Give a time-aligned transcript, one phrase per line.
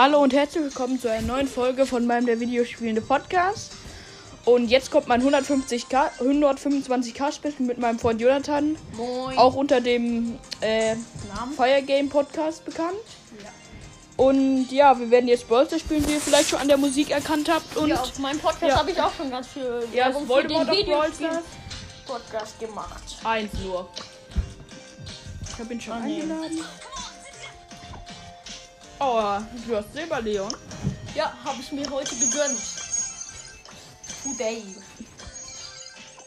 [0.00, 3.72] Hallo und herzlich willkommen zu einer neuen Folge von meinem der Videospielende Podcast.
[4.46, 9.36] Und jetzt kommt mein 150k, 125k Special mit meinem Freund Jonathan, Moin.
[9.36, 10.96] auch unter dem äh?
[11.54, 12.96] Fire Game Podcast bekannt.
[13.44, 13.50] Ja.
[14.24, 17.50] Und ja, wir werden jetzt Brawler spielen, wie ihr vielleicht schon an der Musik erkannt
[17.52, 17.76] habt.
[17.76, 18.78] Und ja, auf meinem Podcast Ja.
[18.78, 21.28] habe ich auch schon ganz viel Ja, Werbung für den Videospiel.
[22.06, 23.18] Podcast gemacht.
[23.22, 23.86] eins nur.
[25.46, 26.22] Ich habe ihn schon Ah, nee.
[29.02, 30.54] Oh, du hast Silberleon.
[31.14, 32.60] Ja, habe ich mir heute gegönnt.
[34.22, 34.62] Today.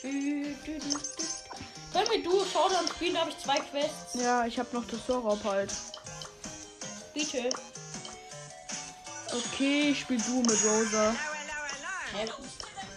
[0.02, 0.56] Können
[2.10, 3.14] wir du Showdown spielen?
[3.14, 4.16] Da habe ich zwei Quests.
[4.16, 5.72] Ja, ich habe noch das Sorab halt.
[7.14, 7.52] Bitte.
[9.32, 11.12] Okay, ich spiel du mit Rosa.
[12.12, 12.26] Hä?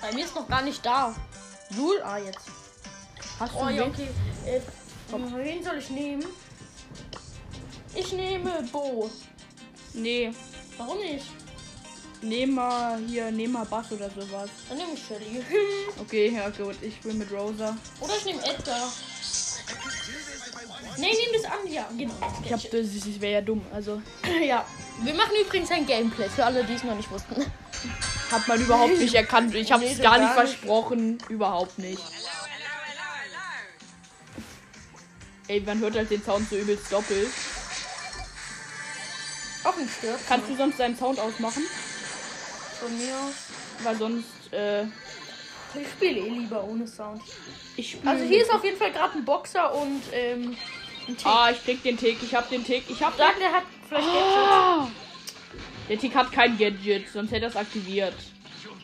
[0.01, 1.15] Bei mir ist noch gar nicht da.
[1.77, 2.01] Jul?
[2.03, 2.47] Ah, jetzt.
[3.39, 4.09] Hast du Oh ja, okay.
[4.47, 4.61] Äh,
[5.11, 6.25] wen soll ich nehmen?
[7.95, 9.11] Ich nehme Bo.
[9.97, 10.31] Nee,
[10.79, 11.25] Warum nicht?
[12.23, 14.51] nehm mal hier, nehm mal Bass oder sowas.
[14.69, 15.43] Dann nehme ich Shelly.
[16.01, 17.77] Okay, ja gut, ich spiel mit Rosa.
[18.01, 18.93] Oder ich nehme Edgar.
[20.99, 21.71] Nee, nimm das an.
[21.73, 22.15] Ja, genau.
[22.45, 23.65] Ich hab, das, das wäre ja dumm.
[23.73, 24.01] Also,
[24.47, 24.65] Ja.
[25.03, 27.35] Wir machen übrigens ein Gameplay für alle, die es noch nicht wussten.
[28.31, 29.55] hat man überhaupt nicht erkannt.
[29.55, 30.53] Ich hab's Nee, so gar nicht gar nicht.
[30.57, 31.19] versprochen.
[31.29, 32.03] Überhaupt nicht.
[35.49, 37.29] Ey, man hört halt den Sound so übelst doppelt.
[39.67, 40.21] Auch nicht stört.
[40.29, 41.63] Kannst du sonst deinen Sound ausmachen?
[42.81, 43.15] von mir.
[43.83, 47.23] Weil sonst, äh, Ich spiele eh lieber ohne Sound.
[47.77, 48.11] ich spiele.
[48.11, 50.57] Also hier ist auf jeden Fall gerade ein Boxer und ähm,
[51.09, 51.27] ein Tick.
[51.27, 52.23] Ah, ich krieg den Tick.
[52.23, 52.85] Ich hab den Tick.
[52.89, 54.89] Ich hab Sagt, der hat vielleicht Ah!
[55.89, 58.15] Der Tick hat kein Gadget, sonst hätte er es aktiviert.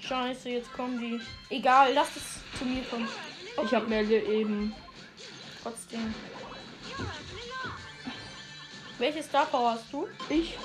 [0.01, 1.21] Scheiße, jetzt kommen die.
[1.55, 3.09] Egal, lass es zu mir kommen.
[3.65, 4.75] Ich habe mir eben.
[5.63, 6.15] Trotzdem.
[8.99, 10.07] Welche Star Power hast du?
[10.29, 10.57] Ich?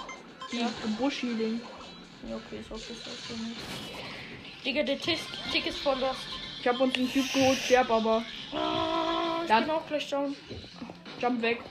[0.52, 0.69] Die Ja.
[0.97, 1.62] Busch-Healing.
[2.30, 3.40] Ja, okay, ist okay, ist okay.
[4.66, 5.19] Digga, der Tick,
[5.52, 6.22] Tick ist voll lost.
[6.59, 8.24] Ich habe uns einen Typ geholt, sterb aber.
[8.53, 10.35] Ah, ich Dann- bin auch gleich down.
[11.22, 11.62] Jump weg.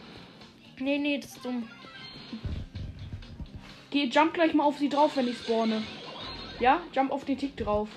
[0.79, 1.69] Nee, nee, das ist dumm.
[3.91, 5.83] Geh, jump gleich mal auf sie drauf, wenn ich spawne.
[6.61, 7.89] Ja, jump auf den Tick drauf.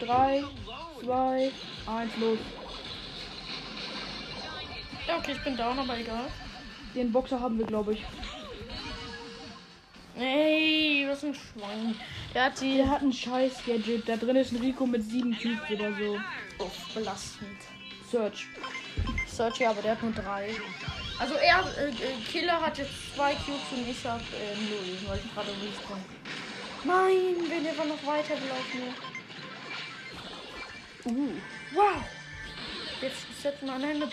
[0.00, 0.44] 3,
[1.02, 1.52] 2,
[1.86, 2.38] 1, los.
[5.06, 6.26] Ja, okay, ich bin down, aber egal.
[6.94, 8.02] Den Boxer haben wir, glaube ich.
[10.20, 11.94] Ey, was ein Schwein.
[12.34, 14.06] Der hat die Der hat ein scheiß Gadget.
[14.06, 16.18] Da drin ist ein Rico mit 7 Cubes oder so.
[16.58, 17.58] oh, belastend.
[18.10, 18.46] Search.
[19.26, 20.50] Search, ja, aber der hat nur drei.
[21.18, 25.20] Also er, äh, äh, Killer hat jetzt zwei Cubes und ich hab äh, null, weil
[25.24, 26.00] ich gerade respawn.
[26.84, 28.80] Nein, wenn der war noch weitergelaufen.
[31.04, 31.16] wäre.
[31.16, 31.32] Uh.
[31.74, 32.02] Wow.
[33.00, 34.08] Jetzt ist jetzt mal eine.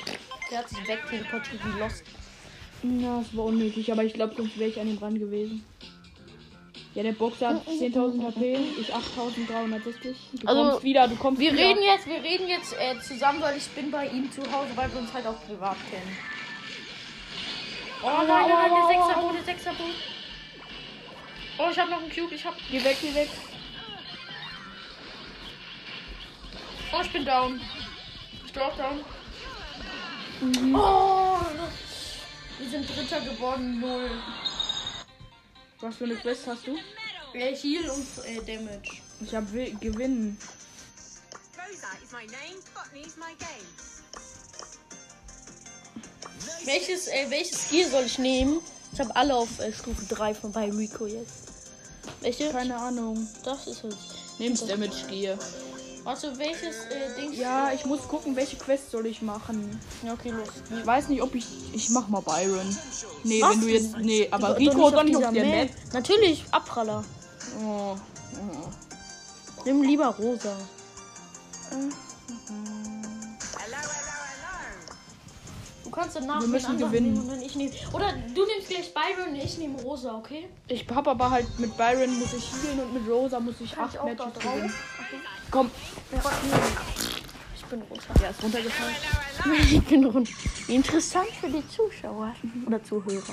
[0.51, 2.03] Der hat sich wegteleportiert wie Lost.
[2.83, 5.65] Na, das war unnötig, aber ich glaube, sonst wäre ich an ihm dran gewesen.
[6.97, 10.15] Ja, der Boxer hat 10.000 HP, ich 8.360.
[10.33, 11.61] Du Also, kommst wieder, du kommst Wir wieder.
[11.63, 14.91] reden jetzt, wir reden jetzt äh, zusammen, weil ich bin bei ihm zu Hause, weil
[14.91, 16.17] wir uns halt auch privat kennen.
[18.01, 19.83] Oh nein, nein, nein, der Sechserbo, der Sechserbo.
[21.59, 22.55] Oh, ich hab noch einen Cube, ich hab.
[22.71, 23.29] Geh weg, geh weg.
[26.93, 27.61] Oh, ich bin down.
[28.43, 29.05] Ich bin auch down.
[30.75, 31.37] Oh,
[32.57, 34.09] wir sind Dritter geworden, null.
[35.81, 36.75] Was für eine Quest hast du?
[37.33, 39.01] Äh, Heal und äh, Damage.
[39.21, 40.37] Ich hab Wi- Gewinnen.
[41.55, 43.67] Rosa is my name, Botany is my game.
[46.65, 48.59] Welches, äh, welches Skill soll ich nehmen?
[48.93, 51.47] Ich habe alle auf äh, Stufe 3 von bei Rico jetzt.
[52.21, 52.49] Welche?
[52.51, 53.27] Keine Ahnung.
[53.43, 53.95] Das ist es.
[54.39, 55.37] Nimmst Damage gehe.
[56.07, 57.33] Also welches äh, Ding?
[57.33, 59.77] Ja, ich muss gucken, welche Quest soll ich machen.
[60.05, 60.47] Ja, okay, los.
[60.79, 61.45] Ich weiß nicht, ob ich.
[61.73, 62.77] Ich mach mal Byron.
[63.25, 63.51] Nee, Was?
[63.51, 63.97] wenn du jetzt.
[63.97, 65.69] Nee, aber Doch- Rico auf doch nicht dieser auf der Map.
[65.91, 67.03] Natürlich, Abpraller.
[67.61, 67.97] Oh.
[67.97, 67.97] oh.
[69.65, 70.55] Nimm lieber rosa.
[71.71, 71.91] Hello.
[75.83, 77.19] Du kannst danach Wir müssen gewinnen.
[77.19, 77.71] und dann ich nehme.
[77.91, 80.47] Oder du nimmst gleich Byron und ich nehme rosa, okay?
[80.69, 83.85] Ich hab aber halt mit Byron muss ich healen und mit Rosa muss ich Kann
[83.85, 84.73] 8 ich Matches gewinnen.
[85.51, 85.71] Komm.
[87.55, 88.01] Ich bin rosa.
[88.21, 88.95] Ja, ist runtergefallen.
[89.71, 90.31] Ich bin runter.
[90.67, 92.33] Interessant für die Zuschauer
[92.65, 93.23] oder Zuhörer.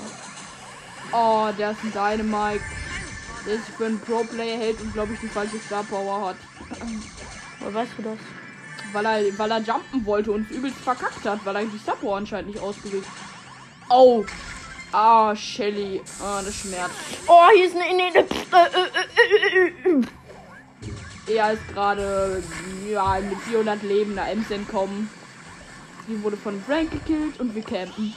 [1.11, 2.63] Oh, der ist ein Dynamite.
[3.45, 6.35] Der sich für einen Pro-Player hält und glaube ich die falsche Star Power hat.
[7.59, 8.17] Woher weißt du das?
[8.91, 12.17] Weil er, weil er jumpen wollte und übelst verkackt hat, weil er die Star Power
[12.17, 13.11] anscheinend nicht ausgerüstet
[13.89, 14.25] Oh.
[14.91, 16.01] Ah, Shelly.
[16.21, 16.95] Ah, das schmerzt.
[17.27, 17.85] Oh, hier ist eine.
[17.85, 20.03] eine, eine äh, äh, äh, äh,
[21.27, 22.43] Er ist gerade
[22.89, 25.09] ja, mit 400 Leben einer Ems entkommen.
[26.07, 28.13] Die wurde von Frank gekillt und wir campen.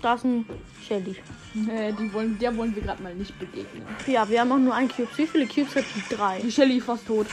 [0.00, 0.46] da ist ein
[0.86, 1.16] Shelly.
[1.54, 3.82] Nee, die wollen, der wollen wir gerade mal nicht begegnen.
[4.06, 5.08] Ja, wir haben auch nur ein Cube.
[5.16, 6.14] Wie viele Cubes hat die?
[6.14, 6.40] Drei.
[6.40, 7.26] Die Shelly ist fast tot.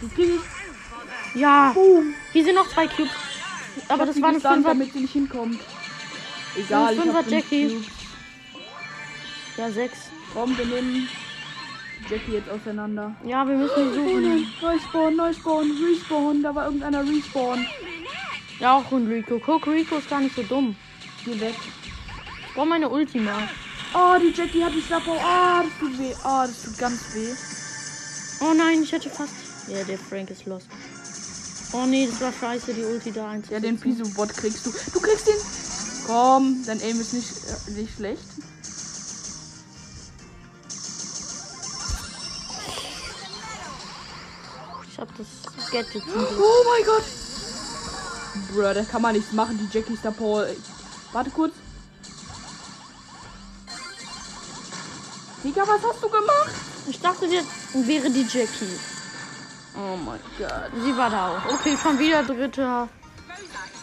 [0.00, 1.40] Die krieg ich.
[1.40, 1.74] Ja.
[2.32, 3.12] Hier sind noch zwei Cubes.
[3.88, 4.68] Aber das Die war eine Fünfer.
[4.70, 5.60] damit sie nicht hinkommt.
[6.56, 7.84] Egal, ich Fünfer Jackie.
[9.56, 10.11] Ja, sechs.
[10.34, 11.08] Komm, wir nehmen
[12.08, 13.14] Jackie jetzt auseinander.
[13.24, 14.22] Ja, wir müssen Oh suchen.
[14.22, 16.42] nein, Neuspawn, Neuspawn, Respawn.
[16.42, 17.66] Da war irgendeiner Respawn.
[18.58, 19.40] Ja, auch ein Rico.
[19.44, 20.76] Guck, Rico ist gar nicht so dumm.
[21.24, 21.54] Geh weg.
[22.48, 23.48] Ich brauche meine Ultima.
[23.94, 25.16] Oh, die Jackie hat die Schlapper.
[25.22, 26.14] Ah, das tut weh.
[26.24, 27.34] Ah, das tut ganz weh.
[28.44, 29.34] Oh nein, ich hätte fast.
[29.68, 30.66] Ja, der Frank ist lost.
[31.72, 33.54] Oh nee, das war scheiße, die Ulti da einzusetzen.
[33.64, 34.70] Ja, den Piso-Bot kriegst du.
[34.92, 36.06] Du kriegst ihn.
[36.06, 38.22] Komm, dein Aim ist nicht, äh, nicht schlecht.
[45.02, 46.28] Ich hab das Gadget Glück.
[46.38, 47.02] Oh mein Gott.
[48.52, 49.58] Bruh, da kann man nichts machen.
[49.58, 50.56] Die Jackie ist da Paul.
[51.12, 51.54] Warte kurz.
[55.42, 56.52] Digga, was hast du gemacht?
[56.88, 58.78] Ich dachte, jetzt wäre die Jackie.
[59.74, 60.70] Oh mein Gott.
[60.84, 61.52] Sie war da auch.
[61.52, 62.88] Okay, schon wieder dritter.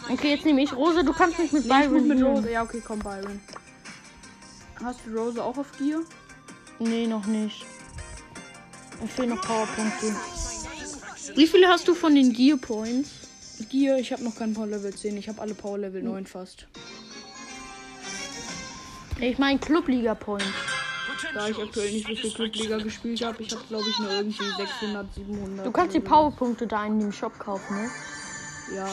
[0.08, 1.04] Okay, jetzt nehme ich Rose.
[1.04, 2.22] Du kannst mich mit Nee, ich Byron mit.
[2.22, 2.50] Rose.
[2.50, 3.40] Ja, okay, komm, Byron.
[4.82, 6.00] Hast du Rose auch auf Gear?
[6.78, 7.66] Nee, noch nicht.
[9.02, 10.16] Mir fehlen noch Powerpunkte.
[11.36, 13.10] Wie viele hast du von den Gear Points?
[13.70, 15.16] Gear, ich habe noch kein Power Level 10.
[15.16, 16.66] Ich habe alle Power Level 9 fast.
[19.20, 20.46] Ich meine Clubliga Points.
[21.34, 24.44] Da ich aktuell nicht so viel Clubliga gespielt habe, ich habe glaube ich nur irgendwie
[24.56, 25.66] 600, 700.
[25.66, 26.14] Du kannst die oder so.
[26.14, 27.90] Powerpunkte da in dem Shop kaufen, ne?
[28.74, 28.88] Ja.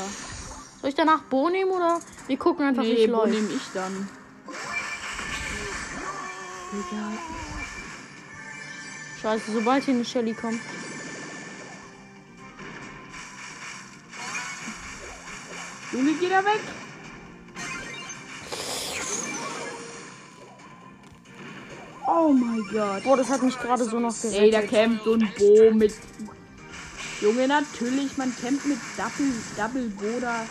[0.82, 3.34] Soll ich danach Bo nehmen oder wir gucken einfach, wie Nee, es wo läuft?
[3.34, 4.10] nehme ich dann?
[6.74, 7.12] Digga.
[9.22, 10.60] Scheiße, sobald hier eine Shelly kommt.
[15.94, 16.60] Junge, geh da weg!
[22.08, 23.04] Oh mein Gott.
[23.04, 24.42] Boah, das hat mich gerade so noch gerettet.
[24.42, 25.94] Ey, da campt so ein Bo mit.
[27.22, 30.46] Junge, natürlich, man campt mit Double, Double Bo da.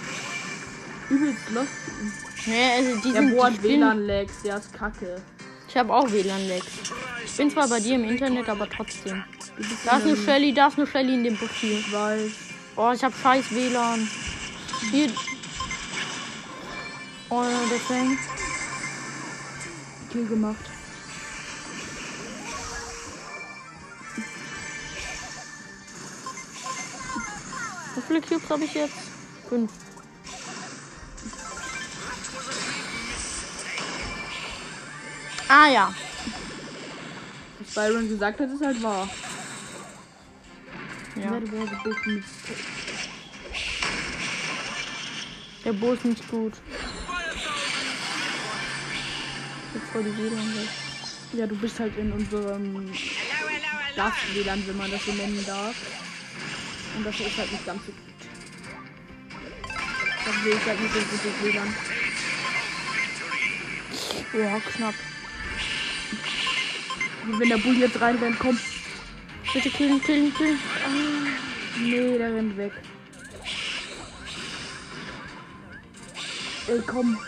[1.11, 1.69] Übelst lost.
[2.47, 5.23] Nee, also die Der sind Bo hat WLAN-Lags, der ist kacke.
[5.69, 6.67] Ich habe auch WLAN-Lags.
[7.25, 9.25] Ich bin zwar bei dir im Internet, aber trotzdem.
[9.85, 11.79] Da ist in eine Shelly, da ist eine Shelly in dem Profil.
[11.79, 12.31] Ich weiß.
[12.77, 14.09] Oh, ich habe scheiß WLAN.
[14.91, 15.11] Hier.
[17.29, 18.19] Oh, der Frank.
[20.11, 20.71] Kill gemacht.
[27.95, 28.95] Wie viele Cubes habe ich jetzt?
[29.49, 29.73] Fünf.
[35.49, 35.95] Ah ja.
[37.61, 39.09] Was Byron gesagt hat, ist halt wahr.
[41.17, 41.31] ja.
[41.31, 42.77] That was a big mistake.
[45.67, 46.53] Der Bo ist nicht gut.
[49.75, 50.69] Jetzt voll die WLAN weg.
[51.33, 52.89] Ja, du bist halt in unserem
[53.97, 55.75] das WLAN, wenn man das so nennen darf.
[56.97, 57.99] Und das ist halt nicht ganz so gut.
[60.25, 61.75] Das sehe ich halt nicht so gut das WLAN.
[64.41, 64.95] Ja, knapp.
[67.25, 68.61] Und wenn der Bull jetzt reinrennt, kommt.
[69.53, 70.61] Bitte killen, killen, killen.
[71.81, 72.73] Nee, der rennt weg.
[76.69, 77.19] Ey, komm.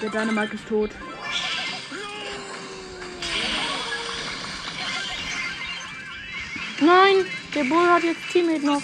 [0.00, 0.90] Der Dynamite ist tot.
[6.80, 8.82] Nein, der Bull hat jetzt Teammate noch.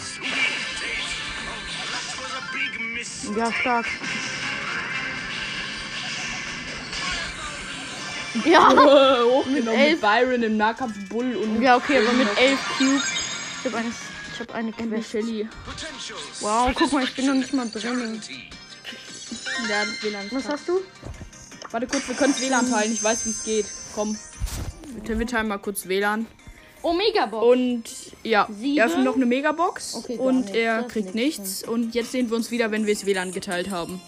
[3.34, 3.86] Ja, stark.
[8.44, 8.68] Ja.
[9.24, 9.92] Hochgenommen elf.
[9.92, 13.02] mit Byron im Nahkampf Bull und Ja, okay, aber mit elf Cubes.
[13.60, 13.92] Ich habe eine,
[14.34, 15.14] ich hab eine mit Quest.
[16.40, 18.20] Wow, guck mal, ich bin noch nicht mal drin.
[19.68, 20.80] Ja, WLAN Was hast du?
[21.70, 22.92] Warte kurz, wir können das WLAN teilen.
[22.92, 23.66] Ich weiß, wie es geht.
[23.94, 24.16] Komm.
[25.04, 26.26] Wir wir teilen mal kurz WLAN.
[26.82, 27.46] Omega Box.
[27.46, 27.84] Und
[28.22, 28.78] ja, Sieben.
[28.78, 30.52] er öffnet noch eine Megabox Okay, und nichts.
[30.56, 31.38] er Das kriegt nichts.
[31.40, 31.68] nichts.
[31.68, 34.00] Und jetzt sehen wir uns wieder, wenn wir das WLAN geteilt haben.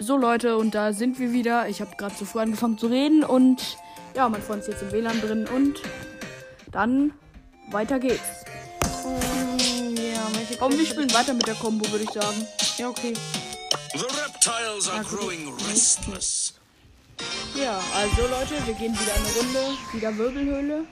[0.00, 1.68] So Leute, und da sind wir wieder.
[1.68, 3.76] Ich habe gerade so früh angefangen zu reden und
[4.14, 5.80] ja, mein Freund ist jetzt im WLAN drin und
[6.72, 7.12] dann
[7.70, 8.22] weiter geht's.
[9.04, 12.46] Ähm, ja, welche Komm, wir spielen weiter mit der Combo, würde ich sagen.
[12.78, 13.14] Ja, okay.
[13.94, 16.52] The reptiles are growing restless.
[17.54, 20.84] Ja, also Leute, wir gehen wieder eine Runde, wieder Wirbelhöhle.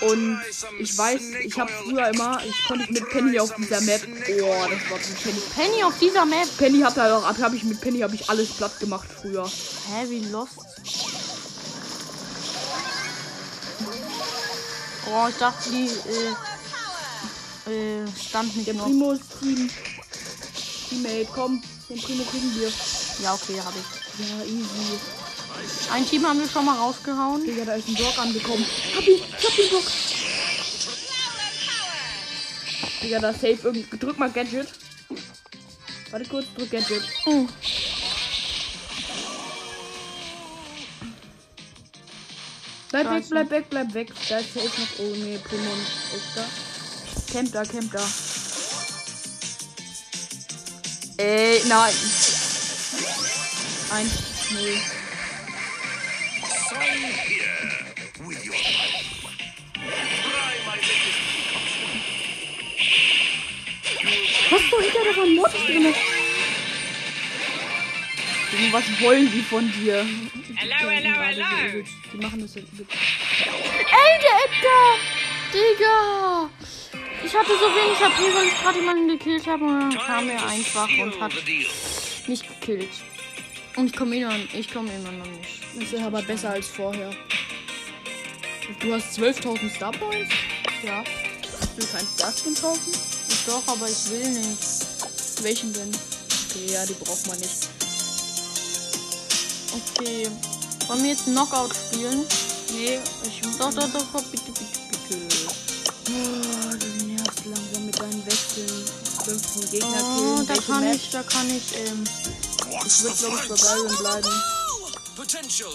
[0.00, 0.40] Und
[0.80, 4.00] ich weiß, ich habe früher immer, ich konnte mit Penny auf dieser Map.
[4.42, 5.40] Oh, das war zu Penny.
[5.54, 6.48] Penny auf dieser Map.
[6.58, 9.46] Penny hat da auch, habe ich mit Penny habe ich alles platt gemacht früher.
[9.46, 10.58] Hä, wie lost?
[15.12, 15.90] Oh, ich dachte, die
[17.70, 18.84] äh, äh, stand nicht Der noch.
[18.84, 19.70] Primus Team.
[20.90, 21.62] Teammate, komm.
[21.88, 22.68] Den Primo kriegen wir.
[23.22, 24.28] Ja, okay, habe ich.
[24.28, 24.98] Ja, easy.
[25.92, 27.44] Ein Team haben wir schon mal rausgehauen.
[27.44, 28.64] Digga, da ist ein Block angekommen.
[28.94, 29.84] Hab ihn, ich hab den Block.
[33.02, 33.96] Digga, da safe irgendwie.
[33.96, 34.68] Drück mal Gadget.
[36.10, 37.02] Warte kurz, drück Gadget.
[37.26, 37.46] Oh.
[42.90, 43.30] Bleib weg, Scheiße.
[43.30, 44.12] bleib weg, bleib weg.
[44.28, 44.98] Da ist safe noch.
[44.98, 45.70] Oh nee, Primo
[46.16, 46.44] ist da.
[47.32, 48.00] Camp da, camp da.
[51.22, 51.92] Ey, nein.
[53.90, 54.74] Eins, null.
[64.50, 65.94] Was so hinter der von Mod drin?
[68.52, 70.06] Junge, Was wollen die von dir?
[70.56, 71.84] Hello, hello, hello.
[72.14, 72.68] Die machen das jetzt.
[72.72, 74.96] Ey, der Edgar!
[75.52, 76.50] Digga!
[77.24, 80.46] Ich hatte so wenig HP, weil ich gerade jemanden gekillt habe und dann kam er
[80.46, 81.32] einfach und hat
[82.26, 82.90] mich gekillt.
[83.76, 85.60] Und ich komme immer, ich komme immer noch nicht.
[85.78, 87.10] Das ist aber besser als vorher.
[88.80, 90.32] Du hast 12.000 Star Points?
[90.82, 91.04] Ja,
[91.76, 92.92] Du kannst das Skin kaufen?
[93.28, 95.42] ich doch, aber ich will nicht.
[95.42, 95.90] Welchen denn?
[95.90, 97.68] Okay, ja, die braucht man nicht.
[99.72, 100.28] Okay.
[100.88, 102.26] Wollen wir jetzt Knockout spielen?
[102.72, 106.49] Nee, ich Doch, doch, doch, doch, bitte, bitte, bitte.
[108.20, 108.84] Oh, du deinen Wechseln.
[109.24, 110.46] 15 Gegner Oh, killen.
[110.46, 110.94] da Welche kann Map?
[110.96, 113.54] ich, da kann ich, ähm, the Wird, glaube ich, bei?
[113.56, 114.28] Byron bleiben.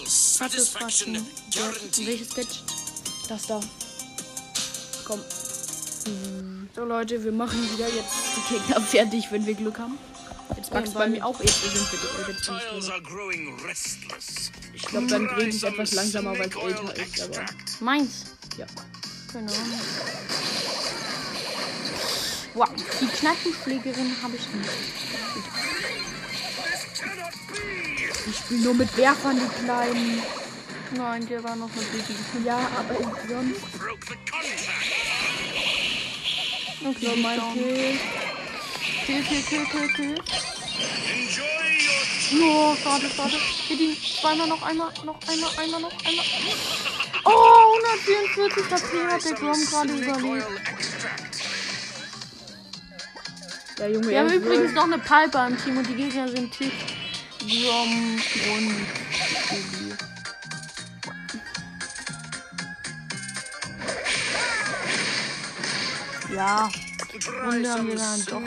[0.08, 1.28] Satisfaction.
[1.54, 2.08] guaranteed.
[2.08, 2.64] Welches Gadget?
[3.30, 3.60] Das da.
[5.06, 5.22] Komm.
[6.76, 9.98] So Leute, wir machen wieder jetzt die Gegner fertig, wenn wir Glück haben.
[10.56, 11.82] Jetzt wächst bei weil- mir auch jetzt sind bin
[12.40, 12.50] ich.
[14.74, 17.46] Ich glaube, dann dreht es etwas langsamer, weil es älter ist, aber
[17.80, 18.12] Meins.
[18.58, 18.66] ja.
[19.34, 19.52] Genau.
[22.56, 22.70] Wow,
[23.02, 24.70] die Kneipenschlägerin habe ich nicht.
[28.28, 30.24] Ich spiele nur mit Werfern, die kleinen.
[30.96, 32.16] Nein, der war noch eine Baby.
[32.46, 32.96] Ja, aber
[33.28, 33.56] sonst
[34.08, 34.96] the contract.
[36.86, 37.40] Okay, so mein.
[37.54, 38.00] Kill.
[39.06, 40.16] Kill, kill, kill, kill, kill.
[41.12, 42.06] Enjoy your
[42.42, 43.38] Oh, schade, schade.
[43.68, 46.26] Hit ihn zweimal noch einmal, noch einmal, einmal noch einmal.
[47.26, 50.48] Oh, 144 HP hat der Grom gerade überlebt.
[53.78, 56.72] Ja, Junge, Wir haben übrigens noch eine Piper im Team und die Gegner sind Tick,
[57.40, 58.22] Grom
[58.54, 58.76] und
[59.50, 59.94] Baby.
[66.34, 66.70] Ja,
[67.46, 68.42] Runde haben wir dann doch.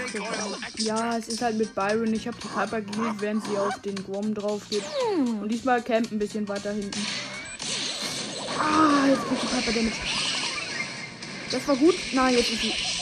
[0.77, 2.13] Ja, es ist halt mit Byron.
[2.15, 4.83] Ich habe die Piper gekillt, während sie auf den Grom drauf geht.
[5.15, 5.41] Hm.
[5.41, 7.07] Und diesmal camp ein bisschen weiter hinten.
[8.59, 9.97] Ah, jetzt kriegt die Piper Damage.
[11.51, 11.95] Das war gut.
[12.13, 12.98] Nein, jetzt ist sie.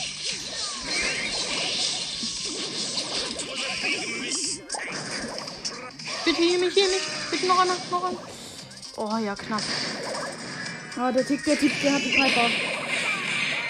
[6.27, 7.03] Bitte hier mich, hier mich.
[7.31, 8.23] Bitte noch einmal, noch einmal.
[8.97, 9.61] Oh ja, knapp.
[10.97, 12.49] Ah, der Tick, der Tick, der hat die Piper.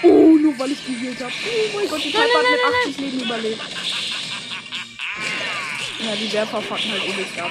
[0.02, 1.32] Oh, nur weil ich geheilt habe.
[1.32, 3.62] Oh mein Gott, die Piper hat mit 80 Leben überlebt.
[6.00, 7.50] Ja, die Werfer fucken halt übelst ab.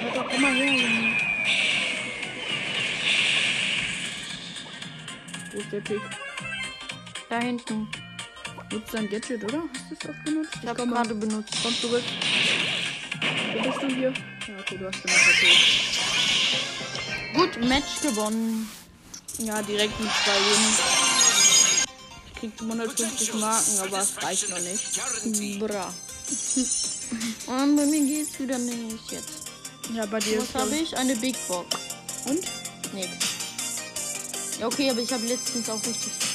[0.00, 1.16] Hört doch immer her, Junge.
[5.52, 6.00] Wo ist der Tick?
[7.28, 7.88] Da hinten.
[8.72, 9.64] Nutzt dein Gadget, oder?
[9.74, 10.58] Hast du es doch benutzt?
[10.62, 11.02] Ich habe komm mal.
[11.02, 11.54] gerade benutzt.
[11.62, 12.04] Komm zurück.
[13.62, 14.12] Bist du hier?
[14.48, 15.56] Ja, okay, du hast gemacht, okay.
[17.34, 18.70] Gut, Match gewonnen.
[19.38, 21.84] Ja, direkt mit zwei Wins.
[22.26, 25.58] Ich krieg 150 Marken, aber es reicht noch nicht.
[25.58, 25.92] Bra.
[27.46, 29.50] Und bei mir geht's wieder nicht jetzt.
[29.94, 30.96] Ja, bei dir Was habe ich?
[30.96, 31.76] Eine Big Box.
[32.26, 32.44] Und?
[32.94, 33.08] Nix.
[34.58, 36.29] Ja, okay, aber ich habe letztens auch richtig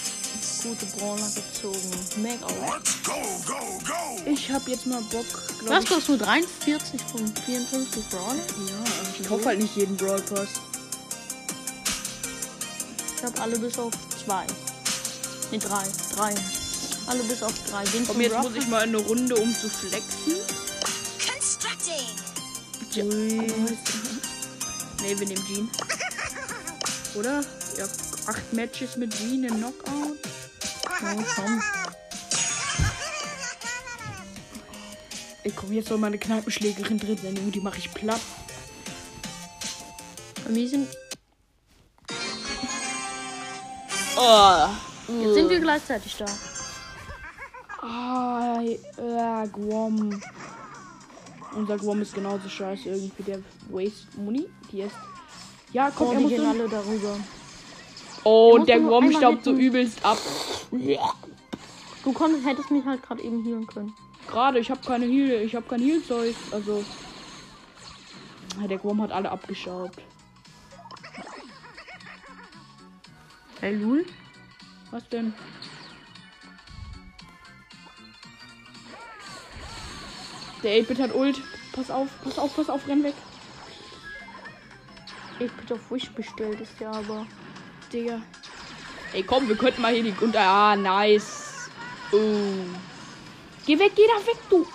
[0.65, 1.91] gute Brawler gezogen.
[2.17, 2.48] Mega.
[2.48, 3.13] Let's go,
[3.45, 4.29] go, go.
[4.31, 5.25] Ich hab jetzt mal Bock,
[5.60, 5.86] Du ich.
[5.86, 8.36] doch nur 43 von 54 Brawler.
[8.36, 8.84] Ja,
[9.19, 10.50] ich kaufe halt nicht jeden Brawl Pass.
[13.17, 13.93] Ich habe alle bis auf
[14.24, 14.45] zwei.
[15.51, 15.84] Ne, drei.
[16.15, 16.34] Drei.
[17.07, 17.84] Alle bis auf drei.
[17.86, 20.36] Den Komm, jetzt Brawl muss ich mal eine Runde, um zu flexen.
[21.25, 23.03] Constructing.
[23.03, 23.48] Ui.
[25.01, 25.69] Nee, wir nehmen Jean.
[27.15, 27.41] Oder?
[27.77, 27.86] Ja,
[28.27, 30.17] acht Matches mit Jean in Knockout.
[31.01, 31.61] Oh, komm.
[35.43, 38.21] Ey, komm, jetzt soll meine Kneipenschlägerin drin sein, Junge, die mache ich platt.
[40.43, 40.87] Bei mir sind.
[44.17, 44.67] Oh.
[45.07, 46.25] Jetzt sind wir gleichzeitig da.
[47.81, 50.21] Ah, ja, Guam.
[51.55, 53.23] Unser Guam ist genauso scheiße irgendwie.
[53.23, 54.49] Der Waste Money.
[54.71, 54.95] Die ist.
[55.73, 57.17] Ja, komm, Oh, er muss alle darüber.
[58.27, 60.17] Oh, Er der einmal staubt so übelst ab.
[62.03, 63.94] Du konntest, hättest mich halt gerade eben healen können.
[64.27, 66.36] Gerade, ich habe keine Heal, ich habe kein Heal-Zeug.
[66.51, 66.84] Also.
[68.67, 70.01] Der Wurm hat alle abgeschraubt.
[73.62, 74.05] Hey, Lul?
[74.89, 75.34] Was denn?
[80.63, 81.39] Der 8-Bit hat Ult.
[81.74, 83.13] Pass auf, pass auf, pass auf, renn weg.
[85.38, 87.27] Ich bin auf Wish bestellt, ist ja aber.
[87.95, 88.21] Digga.
[89.13, 90.41] Ey, komm, wir könnten mal hier die unter.
[90.41, 91.69] Ah, nice.
[92.11, 92.17] Oh.
[93.65, 94.67] Geh weg, geh da weg, du.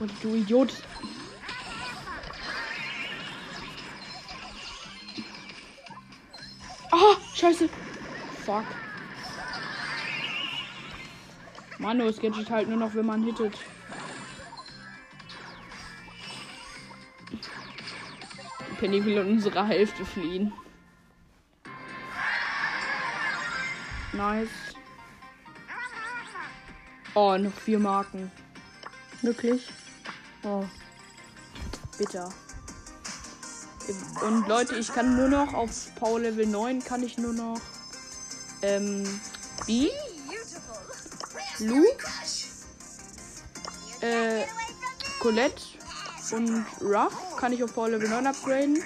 [0.00, 0.72] Oh, du Idiot.
[6.92, 7.68] Ah, scheiße.
[8.44, 8.64] Fuck.
[11.78, 13.58] Mano, es geht halt nur noch, wenn man hittet.
[18.78, 20.52] Penny will in unsere Hälfte fliehen.
[24.12, 24.48] Nice.
[27.14, 28.30] Oh, noch vier Marken.
[29.22, 29.68] Wirklich?
[30.42, 30.64] Oh.
[31.98, 32.28] Bitter.
[34.22, 37.60] Und Leute, ich kann nur noch auf Power Level 9 kann ich nur noch
[38.62, 39.04] ähm,
[39.66, 39.88] B,
[41.60, 41.84] Lu,
[44.00, 44.44] äh,
[45.20, 45.62] Colette
[46.32, 48.82] und Ruff kann ich auf Power Level 9 upgraden.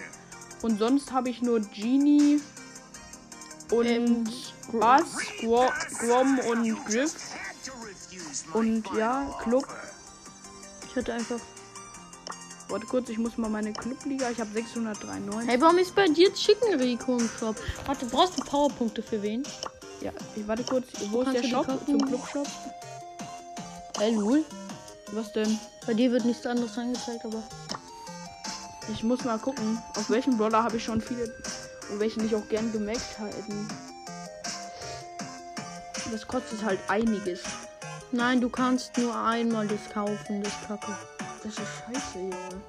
[0.62, 2.40] Und sonst habe ich nur Genie
[3.70, 4.24] und Ähm,
[4.72, 5.04] Bass,
[5.40, 7.14] Gro- Grom und Griff.
[8.52, 9.64] Und ja, Club.
[10.88, 11.40] Ich hatte einfach.
[12.68, 14.30] Warte kurz, ich muss mal meine Clubliga.
[14.30, 15.48] Ich habe 693.
[15.48, 17.56] Hey, warum ist bei dir Chicken Rico im Shop?
[17.86, 19.42] Warte, brauchst du Powerpunkte für wen?
[20.00, 20.86] Ja, ich warte kurz.
[21.10, 21.66] Wo ist der Shop?
[21.66, 21.86] kaufen?
[21.86, 22.46] Zum Clubshop?
[23.98, 24.44] Hey, Lul?
[25.12, 25.58] Was denn?
[25.86, 27.42] Bei dir wird nichts anderes angezeigt, aber.
[28.88, 31.32] Ich muss mal gucken, auf welchen Brawler habe ich schon viele
[31.90, 33.68] und welchen ich auch gern gemerkt halten.
[36.10, 37.42] Das kostet halt einiges.
[38.12, 40.92] Nein, du kannst nur einmal das kaufen, das Kacke.
[41.44, 42.62] Das ist scheiße, Junge.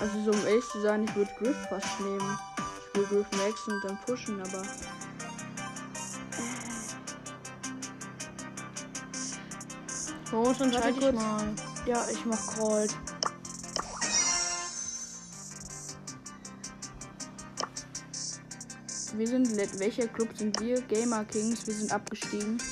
[0.00, 2.38] Also so um ehrlich zu sein, ich würde Griff fast nehmen.
[2.92, 4.62] Ich will Griff maxen und dann pushen, aber.
[10.30, 11.14] Warte schalte ich kurz.
[11.14, 11.48] mal.
[11.86, 12.94] Ja, ich mach Cold.
[19.18, 20.80] Wir sind let welcher Club sind wir?
[20.82, 22.62] Gamer Kings, wir sind abgestiegen.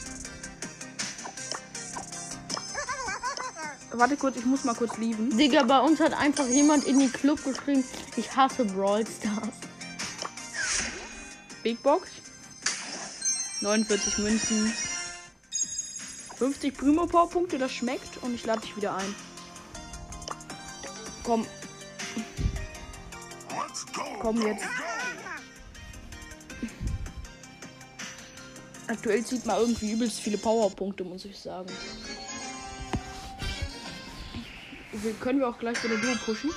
[3.91, 5.37] Warte kurz, ich muss mal kurz lieben.
[5.37, 7.83] Digga, bei uns hat einfach jemand in die Club geschrieben,
[8.17, 9.57] ich hasse Brawl Stars.
[11.65, 12.11] Big Box.
[13.63, 14.73] 49 Münzen.
[16.39, 19.15] 50 Primo Powerpunkte, das schmeckt und ich lade dich wieder ein.
[21.25, 21.45] Komm,
[24.21, 24.65] komm jetzt.
[28.89, 31.69] Aktuell zieht man irgendwie übelst viele Powerpunkte, muss ich sagen.
[34.93, 36.51] Wir können wir auch gleich wieder Duo pushen.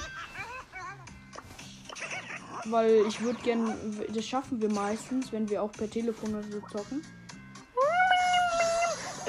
[2.65, 3.73] Weil ich würde gern,
[4.13, 7.03] das schaffen wir meistens, wenn wir auch per Telefon oder so zocken.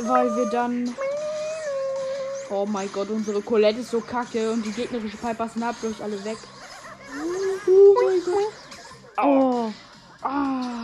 [0.02, 0.94] Weil wir dann.
[2.50, 6.22] Oh mein Gott, unsere Colette ist so kacke und die gegnerische Piper snappt euch alle
[6.24, 6.36] weg.
[7.66, 8.52] Oh mein Gott.
[9.22, 9.72] Oh.
[10.22, 10.79] Ah.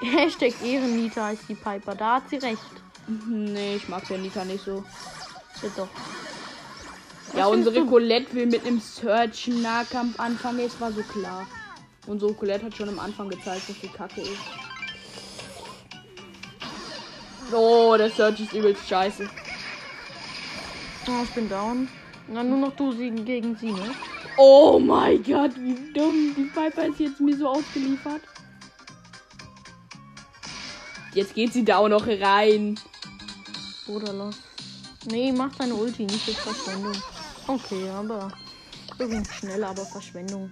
[0.00, 2.60] Hashtag Ehrenmieter ist die Piper, da hat sie recht.
[3.26, 4.84] Nee, ich mag den Nita nicht so.
[5.62, 5.88] Ja, doch.
[7.34, 7.84] Ja, Was unsere?
[7.84, 10.60] Colette will mit einem Search einen Nahkampf anfangen.
[10.60, 11.46] Es war so klar.
[12.06, 14.38] Unsere Colette hat schon am Anfang gezeigt, dass sie kacke ist.
[17.52, 19.28] Oh, der Search ist übelst scheiße.
[21.08, 21.88] Oh, ich bin down.
[22.28, 23.90] Na, nur noch du siegen gegen sie, ne?
[24.36, 26.34] Oh mein Gott, wie dumm.
[26.36, 28.20] Die Piper ist jetzt mir so ausgeliefert.
[31.18, 32.78] Jetzt geht sie da auch noch rein.
[33.88, 34.36] Oder los.
[35.06, 36.94] Nee, mach deine Ulti, nicht jetzt Verschwendung.
[37.44, 38.30] Okay, aber.
[39.00, 40.48] Irgendwie schnell, aber Verschwendung.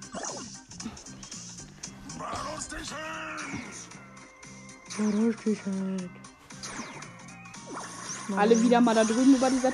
[8.36, 9.72] Alle wieder mal da drüben über dieser.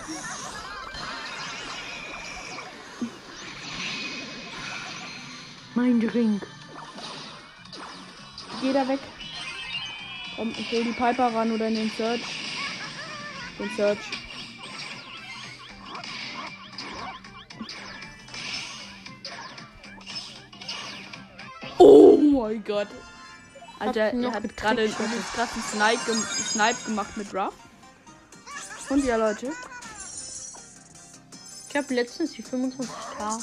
[5.74, 6.46] Mein Drink.
[8.60, 9.00] Geh da weg.
[10.36, 12.22] Komm, ich hol die Piper ran oder in den Search.
[13.58, 13.98] Den Search.
[21.78, 22.88] Oh mein Gott.
[23.78, 24.94] Alter, er hat gerade einen
[25.34, 27.54] krassen Snipe, gem Snipe gemacht mit Ruff.
[28.88, 29.52] Und ja, Leute.
[31.68, 33.40] Ich habe letztens die 25k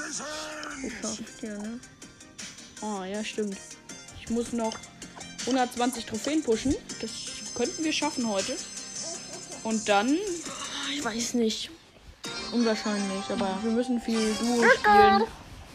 [0.82, 1.80] geschafft, ja, ne?
[2.82, 3.58] Oh, ja, stimmt.
[4.17, 4.75] Ich Ich muss noch
[5.45, 6.75] 120 Trophäen pushen.
[7.02, 7.12] Das
[7.56, 8.56] könnten wir schaffen heute.
[9.63, 10.17] Und dann,
[10.93, 11.69] Ich weiß nicht.
[12.52, 13.58] Unwahrscheinlich, aber.
[13.63, 15.23] wir müssen viel Duo spielen.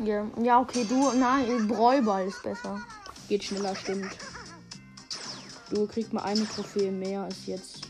[0.04, 1.12] Ja, ja okay, du.
[1.12, 2.80] Nein, Bräuball ist besser.
[3.28, 4.10] Geht schneller, stimmt.
[5.70, 7.80] Duo kriegt mal eine Trophäe mehr als jetzt.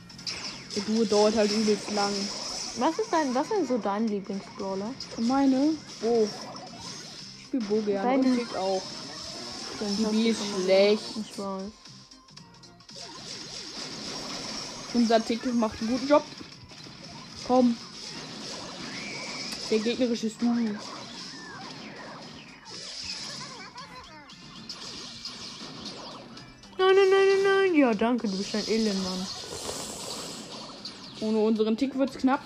[0.76, 2.12] Der Duo dauert halt übelst lang.
[2.78, 4.92] Was ist dein, was ist so dein Lieblingsbrawler?
[5.18, 5.70] Meine?
[6.00, 6.28] Bo.
[7.38, 8.08] Ich spiel Bo gerne.
[8.22, 8.82] Deine- Und Tick auch.
[9.80, 11.02] Die ist schlecht.
[11.20, 11.70] Ich weiß.
[14.94, 16.22] Unser Tick macht einen guten Job.
[17.46, 17.76] Komm.
[19.70, 20.46] Der gegnerische ist du.
[20.46, 20.78] Nein,
[26.78, 27.74] nein, nein, nein, nein.
[27.74, 29.26] Ja, danke, du bist ein Elendmann.
[31.20, 32.42] Ohne unseren Tick wird's knapp.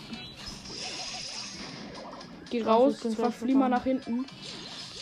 [2.51, 4.25] Geh raus, verflieh mal nach hinten.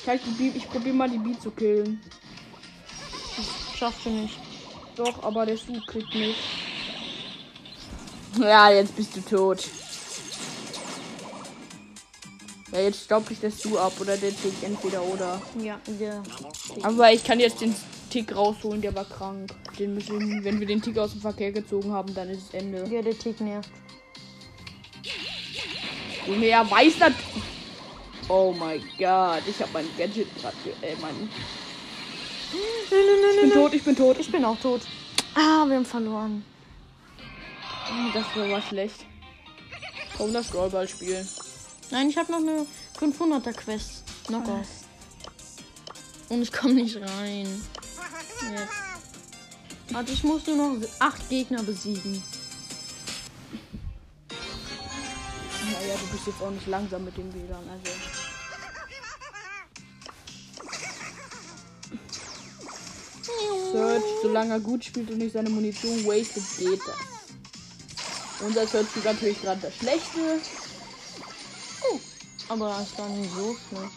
[0.06, 2.00] Ich, halt die Bi ich probier mal die Bi zu killen.
[3.76, 4.38] Schaffst du nicht.
[4.94, 6.38] Doch, aber der Su kriegt nicht.
[8.38, 9.68] Ja, jetzt bist du tot.
[12.70, 15.42] Ja, jetzt staubt dich der Su ab oder der Tick, entweder oder.
[15.60, 16.22] Ja, ja.
[16.84, 17.74] Aber ich kann jetzt den
[18.08, 19.50] Tick rausholen, der war krank.
[19.76, 22.86] Den müssen, wenn wir den Tick aus dem Verkehr gezogen haben, dann ist es Ende.
[22.88, 23.70] Ja, der Tick nervt.
[26.28, 27.12] Junge, er weiß das.
[28.28, 30.56] Oh mein Gott, ich habe mein Gadget gerade.
[30.64, 31.14] ge- Äh, mein.
[31.16, 31.30] Nein,
[32.90, 34.18] nein, nein, Ich bin tot, ich bin tot.
[34.18, 34.80] Ich bin auch tot.
[35.34, 36.44] Ah, wir haben verloren.
[38.14, 39.04] Das war schlecht.
[40.16, 41.26] Komm, das Rollball spielen.
[41.90, 42.66] Nein, ich habe noch eine
[42.98, 44.02] 500er Quest.
[44.26, 44.66] Knockout.
[46.28, 47.46] Und ich komme nicht rein.
[48.42, 48.68] Jetzt.
[49.92, 52.20] Warte, ich muss nur noch acht Gegner besiegen.
[55.72, 57.92] Naja, du bist jetzt auch nicht langsam mit dem WLAN, also.
[63.72, 68.46] Search, solange er gut spielt und nicht seine Munition wastet, geht das.
[68.46, 70.40] Unser Search spielt natürlich gerade das Schlechte.
[72.48, 73.92] Aber es war nicht so schlecht.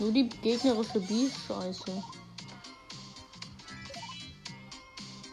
[0.00, 2.02] Nur die gegnerische B ist scheiße.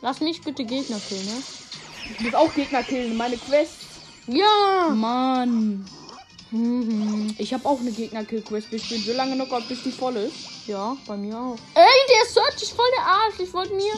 [0.01, 1.43] Lass mich bitte Gegner killen, ne?
[2.11, 3.77] Ich muss auch Gegner killen, meine Quest.
[4.27, 4.89] Ja!
[4.93, 5.85] Mann.
[6.51, 7.35] Mhm.
[7.37, 8.71] Ich habe auch eine Gegner-Kill-Quest.
[8.71, 10.67] Wir spielen so lange Knockout, bis die voll ist.
[10.67, 11.57] Ja, bei mir auch.
[11.75, 13.39] Ey, der Search ist voll der Arsch.
[13.39, 13.93] Ich wollte mir.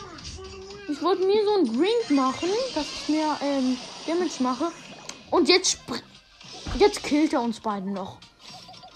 [0.89, 4.71] Ich wollte mir so ein Drink machen, dass ich mir ähm, Damage mache.
[5.29, 5.77] Und jetzt
[6.79, 8.17] Jetzt killt er uns beiden noch.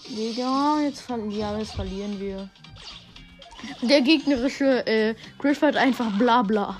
[0.08, 2.48] Digga, jetzt, ver ja, jetzt verlieren wir.
[3.82, 6.76] Der gegnerische äh, Griff hat einfach bla bla.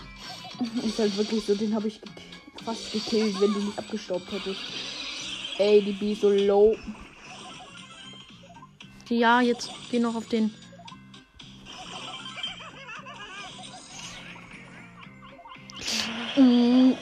[0.85, 2.01] Ist halt wirklich so, den habe ich
[2.65, 4.61] fast gekillt, wenn du nicht abgestaubt hättest.
[5.59, 6.77] Ey, die B so low.
[9.09, 10.53] Ja, jetzt geh noch auf den.
[16.37, 16.93] Mm,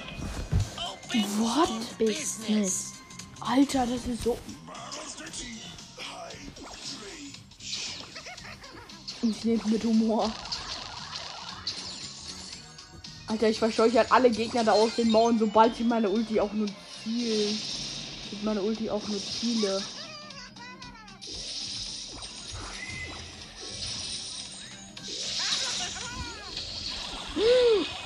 [1.39, 1.99] What?
[1.99, 2.93] Business.
[3.41, 4.39] Alter, das ist so.
[9.23, 10.31] Ich nehme mit Humor.
[13.27, 16.53] Alter, ich verscheuche halt alle Gegner da aus den Mauern, sobald ich meine Ulti auch
[16.53, 16.69] nur
[17.03, 17.59] ziel.
[18.35, 19.81] Mit meiner Ulti auch nur ziele.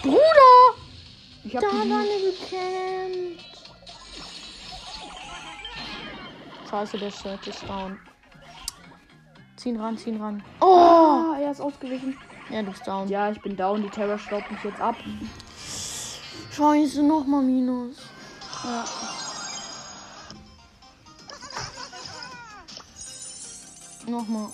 [0.03, 0.19] Bruder!
[1.45, 3.47] Ich hab Da die war eine gekämpft.
[6.69, 7.99] Scheiße, der Shirt ist down.
[9.57, 10.45] Ziehen ran, ziehen ran.
[10.61, 12.19] Oh, er ist ausgewichen.
[12.51, 13.09] Ja, du bist down.
[13.09, 13.83] Ja, ich bin down.
[13.83, 14.97] Die Terror staubt mich jetzt ab.
[16.53, 17.97] Scheiße, nochmal Minus.
[18.63, 18.85] Ja.
[24.09, 24.49] Nochmal.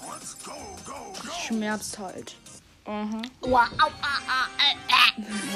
[1.46, 2.34] Schmerzt halt.
[2.86, 3.22] Mhm.
[3.40, 3.88] Wow, au.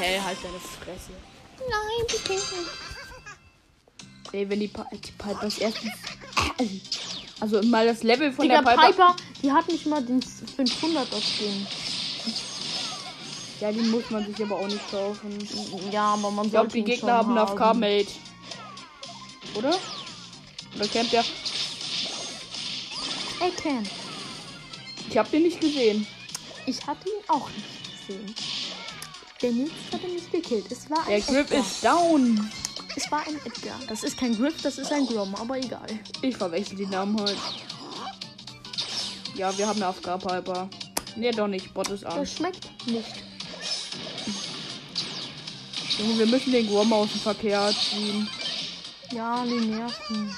[0.00, 1.10] Hä, halt deine Fresse.
[1.58, 2.40] Nein, bitte.
[4.32, 5.80] Ey, wenn die, Pi- die Piper das erste.
[7.40, 8.86] Also mal das Level von Digga, der Piper.
[8.88, 11.66] Piper, die hat nicht mal den 500er Skin.
[13.60, 15.48] Ja, die muss man sich aber auch nicht kaufen.
[15.90, 18.08] Ja, aber man Ich glaube, sollte die ihn Gegner schon haben eine AFK-Mate.
[19.54, 19.74] Oder?
[20.76, 21.24] Oder kennt der?
[23.38, 23.88] Kann.
[25.08, 26.06] Ich habe den nicht gesehen.
[26.66, 28.34] Ich hatte ihn auch nicht gesehen.
[29.40, 30.70] Der Nils hatte mich gekillt.
[30.70, 31.60] Es war ein Der Grip Edgar.
[31.60, 32.50] ist down.
[32.96, 33.78] Es war ein Edgar.
[33.88, 35.86] Das ist kein Griff, das ist ein Grom, aber egal.
[36.22, 37.36] Ich verwechsel die Namen halt.
[39.36, 40.68] Ja, wir haben eine AFK-Piper.
[41.16, 41.72] Nee, doch nicht.
[41.72, 42.16] Bot ist an.
[42.18, 43.06] Das schmeckt nicht.
[45.98, 48.28] Junge, wir müssen den Grom aus dem Verkehr ziehen.
[49.12, 50.34] Ja, die nerven.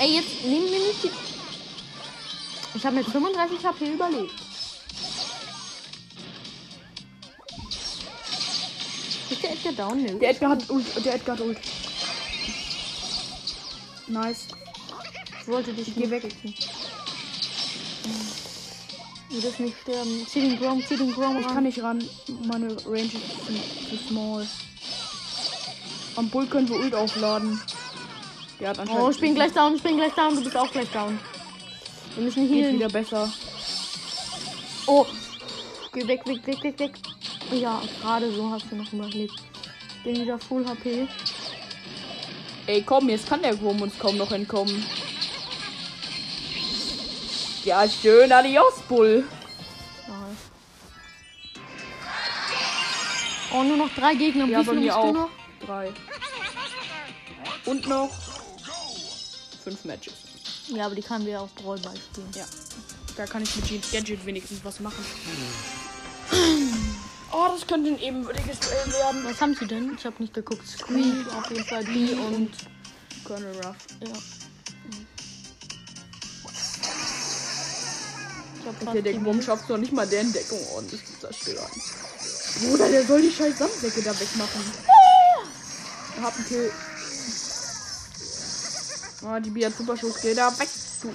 [0.00, 1.10] Ey, jetzt nehmen wir nicht die.
[2.74, 4.32] Ich habe mit 35 HP überlebt.
[9.30, 10.02] Ist der Edgar down?
[10.02, 10.18] Nö.
[10.18, 11.04] Der Edgar hat Ult.
[11.04, 11.58] Der Edgar hat Ult.
[14.06, 14.48] Nice.
[15.40, 16.22] Ich wollte dich nicht weg.
[19.30, 20.26] Du wirst nicht sterben.
[20.30, 21.54] Zieh den Grom, zieh den Grom Ich an.
[21.54, 22.02] kann nicht ran.
[22.46, 24.46] Meine Range ist zu small.
[26.16, 27.60] Am Bull können wir Ult aufladen.
[28.64, 29.02] Hat anscheinend.
[29.02, 30.34] Oh, ich bin gleich down, ich bin gleich down.
[30.34, 31.18] Du bist auch gleich down.
[32.14, 32.74] Wir müssen Geht healen.
[32.76, 33.32] wieder besser.
[34.86, 35.06] Oh.
[35.92, 36.92] Geh weg, weg, weg, weg, weg.
[37.52, 39.34] Ja, gerade so hast du noch überlebt.
[40.04, 41.06] Bin wieder Full HP.
[42.66, 44.84] Ey, komm, jetzt kann der Grom uns kaum noch entkommen.
[47.64, 49.24] Ja, schön, adios, Bull.
[53.52, 54.44] Oh, nur noch drei Gegner.
[54.46, 55.06] Ja, Wie viele musst auch.
[55.06, 55.28] du noch?
[55.66, 55.92] Drei.
[57.64, 58.10] Und noch
[59.68, 60.14] fünf Matches.
[60.68, 62.28] Ja, aber die kann wir auf Brawlball spielen.
[62.34, 62.44] Ja.
[63.16, 65.04] Da kann ich mit Jeans Gadget wenigstens was machen.
[67.30, 69.24] Oh, das könnte ein ebenwürdiges Duell werden.
[69.24, 69.94] Was haben sie denn?
[69.98, 70.66] Ich habe nicht geguckt.
[70.66, 72.50] Squeak, auf jeden Fall B und
[73.24, 73.76] Colonel Ruff.
[74.00, 74.08] ja.
[78.60, 81.70] Ich hab Okay, der die Wurm schafft doch nicht mal der Entdeckung ordentlich zu zerstören.
[82.60, 84.62] Bruder, der soll die scheiß Sandsäcke da wegmachen.
[86.16, 86.70] Er hat einen Kill.
[89.24, 90.20] Ah, die hat super Schuss.
[90.22, 90.68] Geh da weg.
[91.02, 91.10] Du.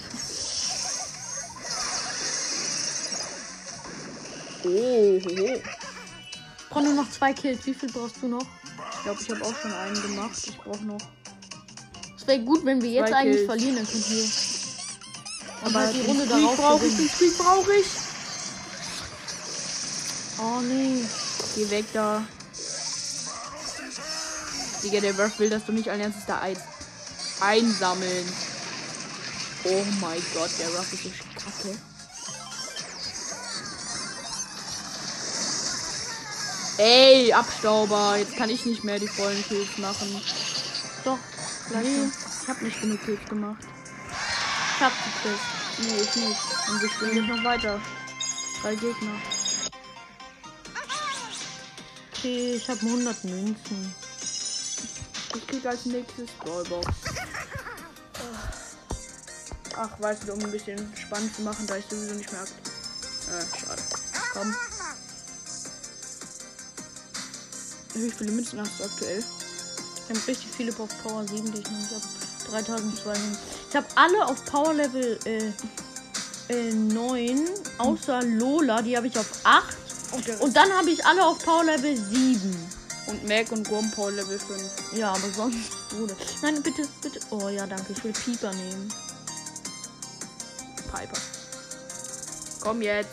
[4.65, 5.19] Oh.
[5.25, 7.65] Ich brauche nur noch zwei Kills.
[7.65, 8.45] Wie viel brauchst du noch?
[8.93, 10.37] Ich glaube, ich habe auch schon einen gemacht.
[10.47, 11.01] Ich brauche noch.
[12.17, 13.45] Es wäre gut, wenn wir jetzt Zwei eigentlich Kills.
[13.47, 14.25] verlieren, dann könnt ihr.
[15.65, 16.95] Aber halt die Runde darauf brauche ich.
[16.97, 17.87] Den Squeak brauche ich.
[20.39, 21.03] Oh nee.
[21.55, 22.23] Geh weg da.
[24.83, 26.57] Digga, der Ruff will, dass du nicht allen Ernstes da ein
[27.43, 28.25] einsammeln.
[29.65, 31.77] Oh mein Gott, der Ruff ist so kacke.
[36.77, 38.17] Ey, Abstauber.
[38.17, 40.21] Jetzt kann ich nicht mehr die vollen Kills machen.
[41.05, 41.19] Doch.
[41.69, 42.09] Gleich Nee,
[42.41, 43.63] ich habe nicht genug Kills gemacht.
[44.75, 45.39] Ich hab die Kills.
[45.79, 46.39] Nee, ich nicht.
[46.69, 47.79] Und wir spielen jetzt noch weiter.
[48.61, 49.21] Drei Gegner.
[52.11, 53.95] Okay, ich habe 100 Münzen.
[55.35, 56.87] Ich krieg als nächstes Ballbox.
[59.75, 62.41] Ach, weißt du, um ein bisschen spannend zu machen, da ich sowieso nicht mehr.
[62.41, 63.81] Äh, schade.
[64.33, 64.55] Komm.
[67.95, 69.19] Wie viele Münzen hast du aktuell?
[70.03, 72.03] Ich habe richtig viele auf Power 7, die ich noch nicht habe.
[72.49, 73.19] 3200.
[73.69, 75.51] Ich habe alle auf Power Level äh,
[76.49, 79.77] äh, 9, außer Lola, die habe ich auf 8.
[80.39, 82.83] Und dann habe ich alle auf Power Level 7.
[83.07, 84.61] Und Mac und Gumpol Level 5.
[84.95, 85.89] Ja, aber sonst.
[85.89, 86.15] Bruder.
[86.41, 87.19] Nein, bitte, bitte.
[87.31, 87.93] Oh ja, danke.
[87.93, 88.93] Ich will Pieper nehmen.
[90.93, 91.19] Piper.
[92.61, 93.09] Komm jetzt.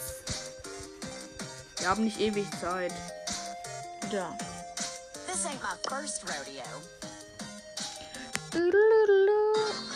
[1.78, 2.92] Wir haben nicht ewig Zeit.
[4.12, 4.36] Da.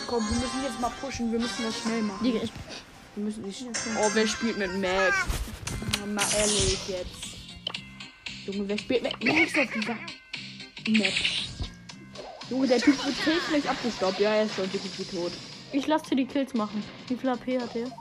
[0.07, 1.31] Komm, wir müssen jetzt mal pushen.
[1.31, 2.23] Wir müssen das schnell machen.
[2.23, 2.51] Digga, ich.
[3.13, 3.63] Wir müssen nicht.
[3.99, 4.71] Oh, wer spielt mit?
[4.71, 7.11] Oh, mal ehrlich jetzt.
[8.47, 9.95] Junge, wer spielt mit Max auf dieser
[10.87, 11.13] Map?
[12.49, 14.19] Junge, der Typ wird safe gleich abgestaubt.
[14.19, 15.31] Ja, er ist schon wirklich tot.
[15.75, 16.81] Ich lasse dir die Kills machen.
[17.09, 17.91] Wie viel AP hat er?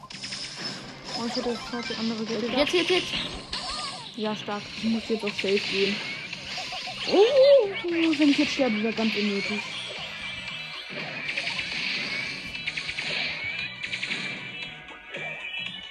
[1.19, 2.57] Oh, ich hätte das noch die andere getötet.
[2.57, 3.15] Jetzt, jetzt, jetzt.
[4.17, 4.63] Ja, stark.
[4.79, 5.97] Ich muss jetzt auf Safe gehen.
[7.09, 9.61] Oh, wenn ich jetzt sterbe, wäre ganz unnötig.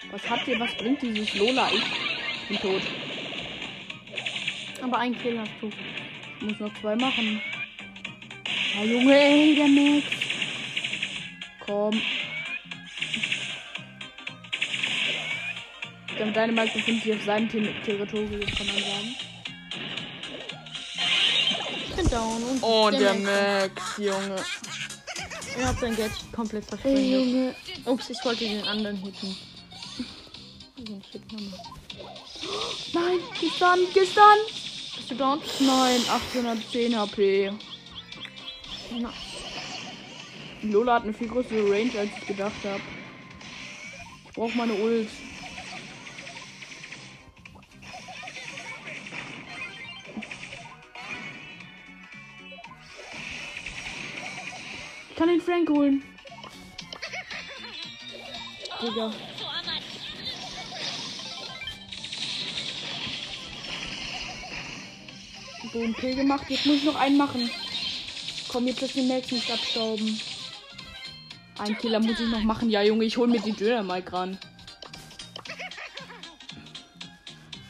[0.09, 0.59] Was habt ihr?
[0.61, 1.69] Was bringt dieses Lola?
[1.69, 2.81] Ich bin tot.
[4.81, 5.69] Aber ein Kill hast du.
[6.37, 7.41] Ich muss noch zwei machen.
[8.79, 10.22] Ah, Junge, ey, der Max.
[11.65, 12.01] Komm.
[16.19, 19.15] Der Dynamite befindet sich auf seinem Ter Territorium, kann man sagen.
[21.87, 22.43] Ich bin down.
[22.43, 23.73] Und Oh, der Max.
[23.75, 24.35] Max, Junge.
[25.57, 27.05] Er hat sein Gadget komplett verschwendet.
[27.11, 27.55] Junge.
[27.85, 29.37] Ups, ich wollte den anderen hitten.
[30.77, 31.57] Den Shit, Mama.
[32.93, 34.39] Nein, gestern, gestern.
[34.97, 35.41] Bist du down?
[35.59, 37.51] Nein, 810 HP.
[38.99, 39.13] Na.
[40.63, 42.81] Lola hat eine viel größere Range, als ich gedacht habe.
[44.25, 45.09] Ich brauche meine Ult.
[55.09, 56.03] Ich kann den Frank holen.
[58.81, 59.13] Digga.
[65.71, 66.45] So einen Kill gemacht.
[66.49, 67.49] Jetzt muss ich noch einen machen.
[68.47, 70.19] Komm, jetzt lass den Max nicht abstauben.
[71.57, 72.69] Ein Killer muss ich noch machen.
[72.69, 74.37] Ja, Junge, ich hol mir die Döner mal ran.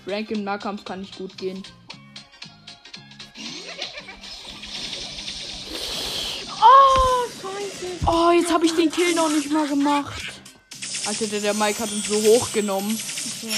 [0.06, 1.64] Frank im Nahkampf kann nicht gut gehen.
[6.60, 8.08] Oh, scheiße.
[8.08, 10.22] Oh, jetzt habe ich den Kill noch nicht mal gemacht.
[11.06, 12.98] Alter, der, der Mike hat uns so hochgenommen.
[13.42, 13.50] Ja.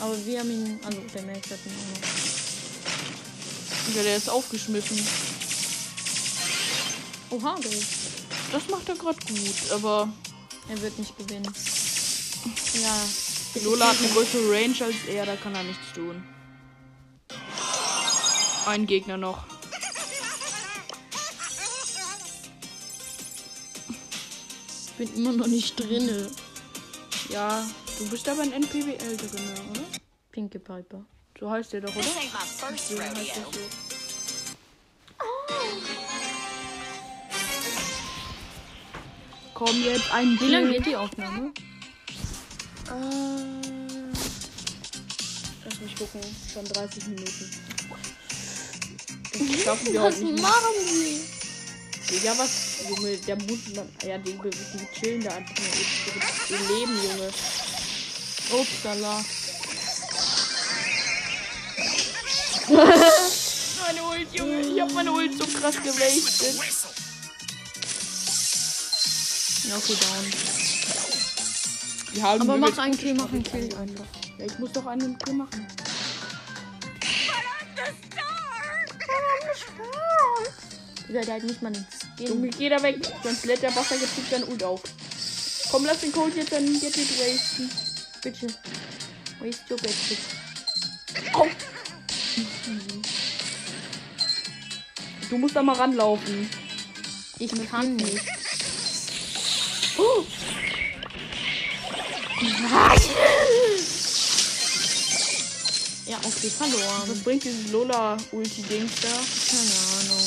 [0.00, 0.78] Aber wir haben ihn.
[0.84, 2.00] Also der Mike hat ihn immer.
[2.00, 3.96] noch.
[3.96, 4.98] Ja, der ist aufgeschmissen.
[7.30, 8.25] Oha, der ist.
[8.52, 10.08] Das macht er gerade gut, aber
[10.68, 11.52] Er wird nicht gewinnen.
[12.74, 13.62] Ja.
[13.62, 16.22] Lola hat eine größere Range als er, da kann er nichts tun.
[18.66, 19.46] Ein Gegner noch.
[24.86, 26.30] Ich bin immer noch nicht drinne.
[27.28, 27.64] Ja,
[27.98, 29.82] du bist aber ein NPWL drin, oder?
[30.32, 31.04] Pinke Piper.
[31.38, 32.02] So heißt der doch, oder?
[32.02, 33.85] This ain't my first Ja, heißt das so.
[39.56, 41.50] Komm jetzt ein Wie lange geht die Aufnahme?
[42.88, 42.92] Äh,
[45.64, 46.20] lass mich gucken.
[46.52, 47.50] Schon 30 Minuten.
[49.32, 50.42] Das schaffen wir heute nicht.
[50.42, 51.20] machen die?
[52.10, 52.76] Digga, was?
[52.88, 53.88] Junge, der muss man.
[54.06, 57.28] Ja, die, die chillen da einfach nur ihr Leben, Junge.
[58.60, 59.24] Upsala.
[63.86, 64.60] Meine Ult, Junge.
[64.60, 67.05] Ich hab meine Ult so krass gewastet.
[69.68, 69.96] Ja, okay,
[72.14, 72.40] down.
[72.40, 73.42] Aber mach einen Kill, mach einen.
[73.42, 74.06] Kill einfach.
[74.38, 75.66] Ja, ich muss doch einen Kill machen.
[81.08, 81.72] Dieser, der hat nicht mal
[82.18, 82.58] Junge, Skin.
[82.58, 82.98] geh da weg.
[83.22, 84.82] Sonst lädt der Wasser gefühlt sein Ult auf.
[85.70, 87.70] Komm, lass den Code jetzt dann jetzt nicht wasten.
[88.22, 88.46] Bitte.
[89.40, 90.18] Waste your bitches.
[91.32, 91.48] Komm.
[95.28, 96.48] Du musst da mal ranlaufen.
[97.38, 98.22] Ich kann nicht.
[106.06, 107.02] Ja, okay, verloren.
[107.06, 109.08] Was bringt dieses Lola-Ulti-Dings da?
[109.08, 110.26] Keine Ahnung.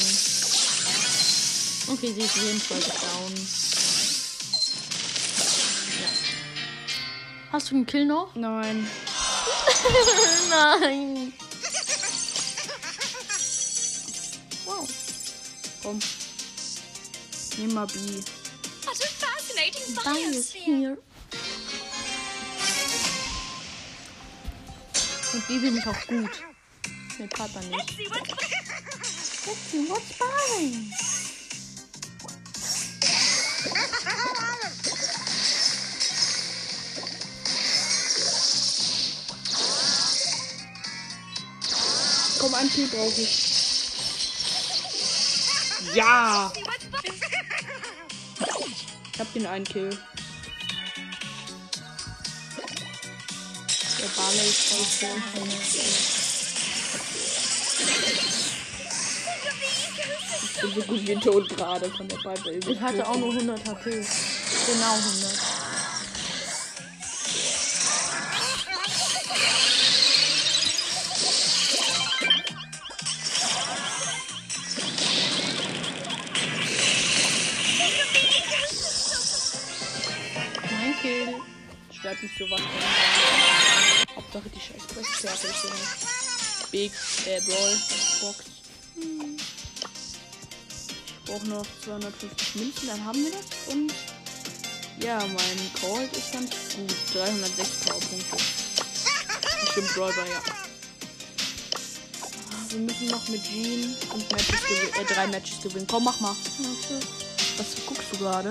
[1.88, 3.34] Okay, sie ist jedenfalls down.
[6.02, 6.10] Ja.
[7.52, 8.36] Hast du einen Kill noch?
[8.36, 8.90] Nein.
[10.50, 11.34] Nein.
[14.66, 14.88] Wow.
[15.82, 16.00] Komm.
[17.58, 18.00] Nimm mal B.
[19.96, 20.98] Bye is here.
[25.34, 26.30] Und die bin ich auch gut.
[27.18, 27.72] Mit Papa nicht.
[27.72, 28.30] Let's see what's
[29.46, 30.92] Let's see what's buying.
[42.40, 43.50] Komm, ein Kill brauche ich.
[45.96, 46.52] Ja!
[49.20, 49.90] Ich hab den einen Kill.
[54.00, 55.22] Der Barley ist voll schön.
[60.42, 62.50] Ich bin so gut wie tot gerade von der Piper.
[62.66, 63.90] Ich hatte auch nur 100 HP.
[63.90, 65.59] Genau 100.
[82.20, 82.62] Schreib nicht sowas.
[84.16, 86.72] Hauptsache die scheiß Quest fertig sind.
[86.72, 86.92] Big,
[87.26, 87.78] äh, Brawl,
[88.22, 88.46] Box.
[91.08, 93.74] Ich brauche noch 250 Münzen, dann haben wir das.
[93.74, 93.94] Und
[95.02, 96.96] ja, mein Cold ist ganz gut.
[97.14, 98.38] 306 Powerpunkte.
[99.62, 100.42] Bestimmt Brawler, ja.
[102.52, 105.88] Ah, Wir müssen noch mit Jean und Matches gewinnen, äh, drei Matches gewinnen.
[105.90, 106.36] Komm, mach mal.
[107.58, 108.50] Was guckst du gerade?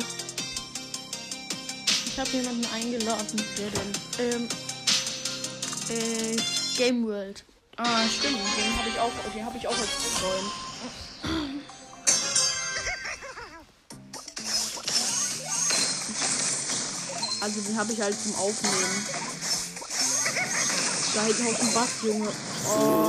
[2.19, 3.45] Ich habe jemanden eingeladen.
[3.55, 3.93] Wer denn?
[4.19, 4.49] Ähm,
[5.89, 6.37] äh,
[6.77, 7.45] Game World.
[7.77, 8.39] Ah, stimmt.
[8.57, 9.89] Den habe ich auch, den habe ich auch als
[10.19, 10.51] Freund.
[17.41, 19.07] Also den habe ich halt zum Aufnehmen.
[21.15, 22.33] Da hinten auf dem Bass, Junge.
[22.67, 23.08] Oh.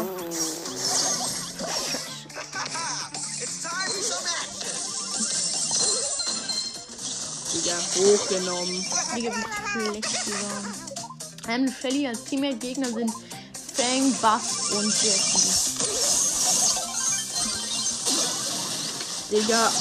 [7.53, 8.85] Digga, hochgenommen.
[9.15, 10.73] Digga, wie schlecht die waren.
[11.47, 13.11] Ähm, Shelly als Teammate-Gegner sind
[13.75, 15.69] Fang, Buff und Jessie.
[19.31, 19.71] Digga.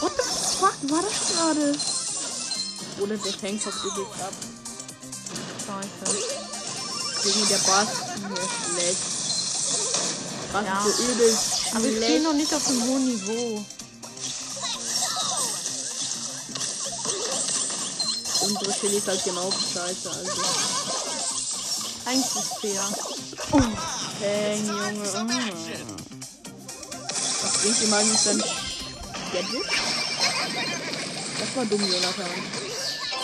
[0.00, 0.22] What the
[0.58, 1.76] fuck war das gerade?
[3.00, 4.32] Oder der Tank hat übelst ab.
[5.66, 6.18] Scheiße.
[7.24, 7.88] Gegen der Bass.
[7.88, 8.98] Ist schlecht.
[10.52, 10.84] Bass Ja.
[10.86, 11.42] ist so übelst
[11.74, 12.04] Aber ich schlecht.
[12.04, 13.64] stehe noch nicht auf dem hohen Niveau.
[18.48, 20.42] Unsere Chili ist halt genau scheiße, also.
[22.06, 22.84] Eigentlich ist fair.
[24.20, 24.94] Dang, Junge.
[25.24, 25.96] Mm.
[27.42, 28.42] Was bringt ihm eigentlich dann
[29.32, 29.66] Gadget?
[31.38, 32.30] Das war dumm, Jonathan.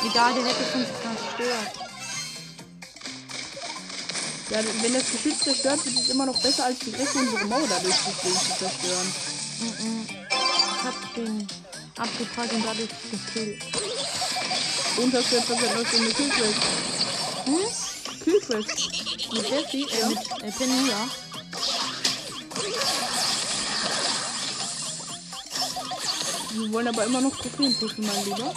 [0.07, 1.73] Egal, der hätte uns zerstört.
[4.51, 7.67] Ja, wenn das Geschütz zerstört wird, ist es immer noch besser, als direkt unsere Mauer
[7.67, 9.15] dadurch zu zu zerstören.
[9.59, 11.49] Ich hab den
[11.97, 13.63] abgefragt und dadurch gekillt.
[14.97, 16.55] Und du jetzt was für eine Killquest?
[17.45, 17.59] Hm?
[18.23, 18.69] Killquest.
[19.33, 19.87] Mit Jessie?
[20.01, 20.09] Ja.
[20.09, 21.09] Mit äh, Penny, ja.
[26.53, 28.55] Wir wollen aber immer noch Trophäen pushen, mein Lieber.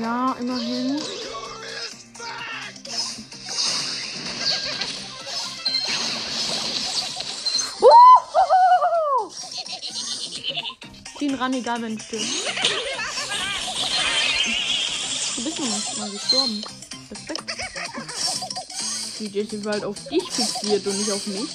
[0.00, 1.19] Ja, immerhin.
[11.40, 12.28] Ran, egal wenn du stirbst.
[15.36, 16.62] Du bist noch nicht mal gestorben.
[17.10, 17.44] Respekt.
[19.18, 21.48] Die Jessie war halt auf dich fixiert und nicht auf mich.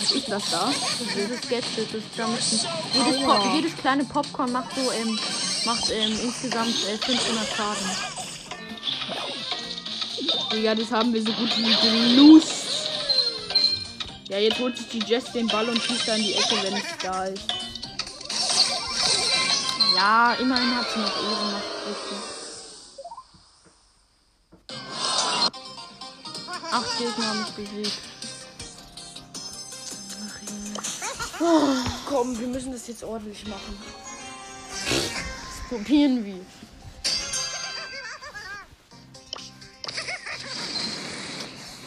[0.00, 0.72] Was ist das da?
[1.14, 2.40] Dieses Gadget ist damit
[2.92, 5.18] jedes, Pop, jedes kleine Popcorn macht so ähm,
[5.64, 7.90] macht ähm, insgesamt äh, 500 Schaden.
[10.52, 12.65] Digga, das haben wir so gut wie gelust.
[14.36, 16.74] Ja, jetzt holt sich die Jess den Ball und schießt da in die Ecke, wenn
[16.74, 17.44] es da ist.
[19.96, 21.64] Ja, immerhin hat sie noch Ehre gemacht.
[21.88, 22.18] Richtig.
[26.70, 27.98] Acht Gegner haben mich besiegt.
[32.06, 33.78] Komm, wir müssen das jetzt ordentlich machen.
[35.70, 36.44] Probieren wir.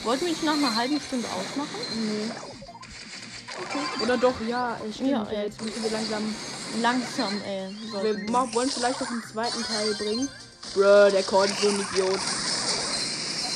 [0.10, 1.78] Wollten wir nicht nach einer halben Stunde ausmachen?
[1.94, 2.32] Nee.
[4.04, 5.10] Oder doch, ja, stimmt.
[5.12, 6.36] Ja, Ja, jetzt müssen wir langsam.
[6.82, 7.70] Langsam, ey.
[7.80, 8.32] Wir sollten wir.
[8.32, 10.28] ma- wollen vielleicht noch einen zweiten Teil bringen.
[10.74, 12.20] Bruh, der Cord ist so ein Idiot.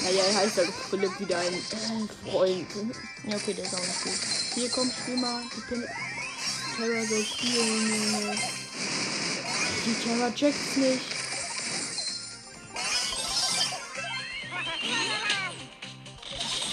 [0.03, 1.59] Naja, er heißt halt Philipp wieder ein
[2.31, 2.67] Freund.
[3.27, 4.13] Ja, okay, der ist auch nicht gut.
[4.53, 5.41] Hier kommt, spiel mal.
[5.57, 5.61] Die
[6.75, 8.37] Terra soll spielen.
[9.87, 11.01] Die Terra checkt's nicht.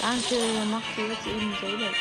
[0.01, 0.35] Danke,
[0.71, 1.91] macht sie jetzt eben selber.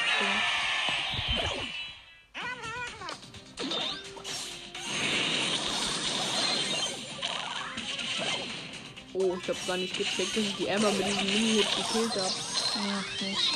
[9.13, 12.33] Oh, ich hab gar nicht gecheckt, dass ich die Emma mit diesem Mini-Hit gekillt hab.
[12.75, 13.53] Ach, nicht.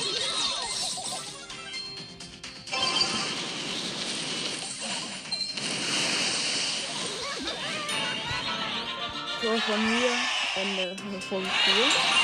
[9.40, 10.10] Tor von mir.
[10.56, 10.96] Ende
[11.28, 12.23] von Spiel.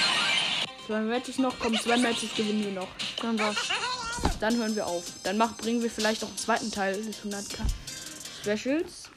[0.87, 2.89] Zwei Matches noch, kommen zwei Matches gewinnen wir noch.
[3.21, 3.57] Dann was.
[4.41, 5.05] Dann hören wir auf.
[5.23, 7.61] Dann mach, bringen wir vielleicht auch einen zweiten Teil des 100k
[8.43, 9.11] Specials.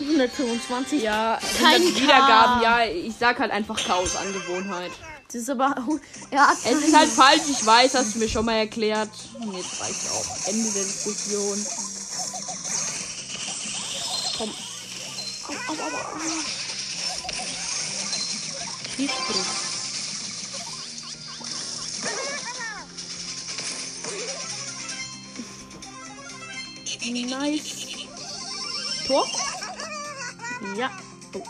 [0.00, 1.02] 125.
[1.02, 2.02] Ja, Kein 100 K.
[2.02, 2.62] Wiedergaben.
[2.62, 4.90] Ja, ich sag halt einfach Chaos Angewohnheit.
[5.26, 5.76] Das ist aber.
[6.30, 9.10] Er hat Es ist halt falsch, ich weiß, hast du mir schon mal erklärt.
[9.38, 10.48] Und jetzt reicht's auch.
[10.48, 11.66] Ende der Diskussion.
[14.36, 14.50] Komm.
[15.48, 16.20] Au, au, au, au.
[18.96, 19.69] Schießdruck.
[27.40, 27.86] Nice.
[29.06, 29.26] Tor?
[30.76, 30.90] Ja.
[31.32, 31.42] Oh.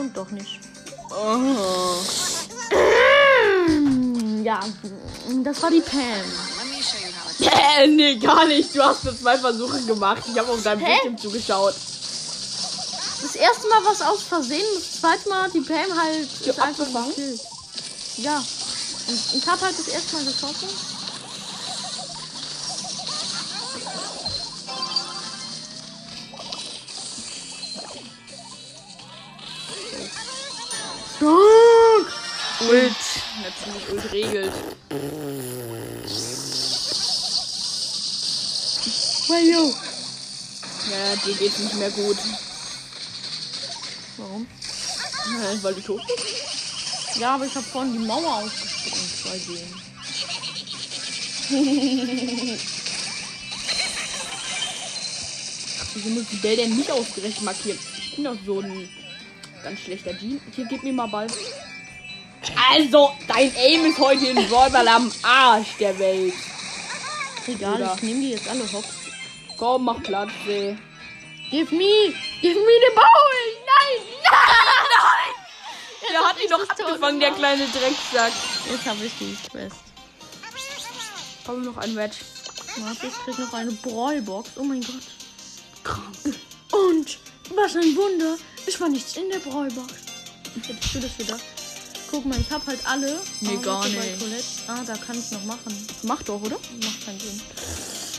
[0.00, 0.60] Und doch nicht.
[1.10, 1.98] Oh.
[4.44, 4.60] Ja,
[5.42, 6.00] das war die Pam.
[7.40, 8.72] Äh, nee, gar nicht.
[8.72, 10.22] Du hast nur zwei Versuche gemacht.
[10.30, 10.92] Ich habe auf deinem Hä?
[11.02, 11.74] Bildschirm zugeschaut.
[11.74, 16.60] Das erste Mal was aus Versehen, das zweite Mal hat die Pam halt Ja, ist
[16.60, 16.86] einfach.
[18.18, 18.36] Ja.
[19.08, 20.93] Und ich habe halt das erste Mal geschossen.
[41.56, 42.16] Geht's nicht mehr gut.
[44.16, 44.42] Warum?
[44.42, 47.20] Äh, Weil du tot bist.
[47.20, 49.84] Ja, aber ich habe vorhin die Mauer ausgesprungen bei denen.
[55.94, 57.78] Wieso muss die Bell denn nicht ausgerechnet markieren?
[57.98, 58.88] Ich bin doch so ein
[59.62, 60.40] ganz schlechter Jean.
[60.54, 61.28] Hier, gib mir mal Ball.
[62.70, 66.34] Also, dein Aim ist heute in Brawlball am Arsch der Welt.
[67.46, 67.94] Egal, Bruder.
[67.96, 68.88] ich nehme die jetzt alle hops.
[69.56, 70.76] Komm, mach Platz, ey.
[71.50, 72.14] Give me!
[72.42, 73.30] Give me the ball!
[73.66, 74.00] Nein!
[74.22, 74.32] Nein!
[74.96, 75.34] Nein!
[76.10, 78.32] Der hat ihn doch abgefangen, der kleine Drecksack.
[78.70, 79.76] Jetzt habe ich die Quest.
[81.46, 82.18] Komm noch ein Match.
[82.78, 84.50] Warte, ich krieg noch eine Brawlbox.
[84.56, 85.02] Oh mein Gott.
[85.82, 86.38] Krank.
[86.72, 87.18] Und
[87.54, 88.36] was ein Wunder.
[88.66, 89.92] Es war nichts in der Brawlbox.
[90.66, 91.38] Hättest du das wieder?
[92.10, 93.20] Guck mal, ich hab halt alle.
[93.40, 94.00] Nee, Ah, gar nicht.
[94.68, 95.86] Ah, da kann ich noch machen.
[96.02, 96.56] Mach doch, oder?
[96.82, 97.40] Macht keinen Sinn.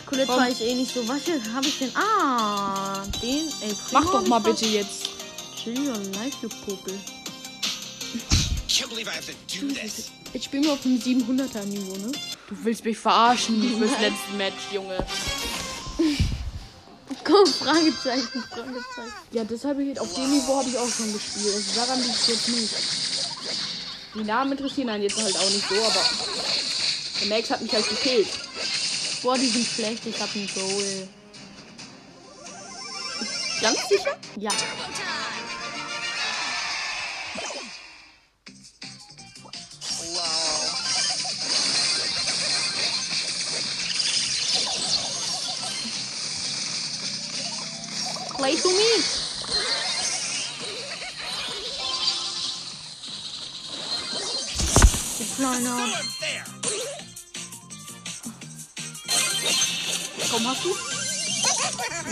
[0.06, 0.39] Colette Komm.
[0.39, 1.08] weiß eh nicht so.
[1.08, 1.91] Was hier habe ich denn?
[1.95, 3.47] Ah, den.
[3.62, 5.10] Ey, Mach doch mal ich bitte jetzt.
[5.56, 6.93] Chill your life, you Popel.
[10.34, 12.12] Ich spiele nur auf dem 700er Niveau, ne?
[12.49, 14.97] Du willst mich verarschen fürs letzte Match, Junge.
[17.24, 19.14] Komm, Fragezeichen, Fragezeichen.
[19.32, 21.56] Ja, deshalb ich auf dem Niveau habe ich auch schon gespielt.
[21.56, 22.74] Also daran liegt es jetzt nicht.
[24.16, 26.03] Die Namen interessieren einen jetzt halt auch nicht so, aber
[27.22, 28.28] der Max hat mich halt gekillt.
[29.26, 30.06] Boah, die sind schlecht.
[30.06, 31.08] Ich hab einen Goal.
[33.60, 34.16] Ganz sicher?
[34.36, 34.52] Ja.
[48.38, 49.04] Play to me.
[55.18, 55.84] Du kleiner.
[55.84, 56.14] Unfair.
[60.32, 60.76] Komm, hast du?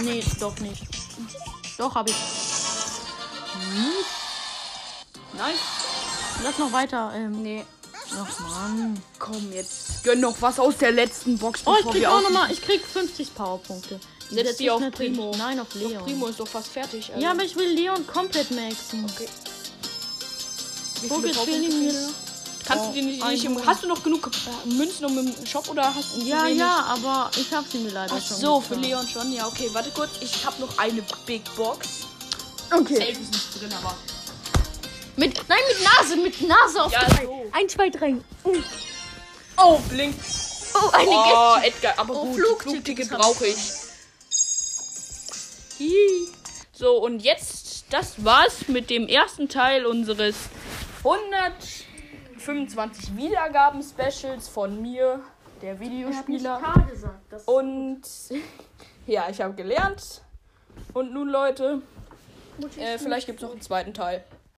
[0.03, 0.82] Nee, doch nicht.
[1.78, 2.16] Doch, hab ich.
[5.34, 5.55] Nein.
[6.43, 7.11] Lass noch weiter.
[7.16, 7.66] Ähm, Nee.
[8.11, 9.01] ach Mann.
[9.20, 12.24] Komm, jetzt gönn noch was aus der letzten Box, Oh, ich krieg wir auch auf-
[12.24, 12.51] nochmal.
[12.51, 13.99] Ich krieg 50 Powerpunkte.
[14.30, 15.34] Setz die auf Primo.
[15.38, 16.03] Nein, auf Leon.
[16.03, 17.09] Primo ist doch fast fertig.
[17.11, 17.22] Also.
[17.24, 19.05] Ja, aber ich will Leon komplett maxen.
[19.05, 19.28] Okay.
[21.01, 22.09] Wie viele Powerpunkte
[22.70, 22.70] mir?
[22.70, 22.74] kriegst du?
[22.74, 23.68] Kannst du dir nicht, nicht im, 100.
[23.68, 24.30] Hast du noch genug
[24.66, 26.59] äh, Münzen um im Shop oder hast du Ja, wenig?
[26.59, 28.38] ja, aber ich hab sie mir leider Ach schon.
[28.38, 28.76] so, für.
[28.76, 29.32] Leon schon.
[29.32, 30.11] Ja, okay, warte kurz.
[30.22, 31.88] Ich habe noch eine Big Box.
[32.72, 32.97] Okay.
[32.99, 33.95] Elf ist nicht drin, aber.
[35.16, 37.26] Mit, nein, mit Nase, mit Nase auf Ja, drei.
[37.26, 37.45] so.
[37.51, 38.16] Ein, zwei, drei.
[39.57, 40.16] Oh, blink.
[40.74, 42.61] Oh, eine Oh, Edgar, aber Oh, gut.
[42.61, 43.57] Flugticket brauche ich.
[45.78, 46.28] Hihi.
[46.74, 50.36] So, und jetzt, das war's mit dem ersten Teil unseres
[52.43, 55.21] 125 Wiedergaben-Specials von mir,
[55.61, 56.61] der Videospieler.
[56.89, 57.47] gesagt.
[57.47, 58.01] Und
[59.07, 60.21] ja, ich habe gelernt.
[60.93, 61.81] Und nun, Leute,
[62.77, 64.23] äh, vielleicht gibt es noch einen zweiten Teil.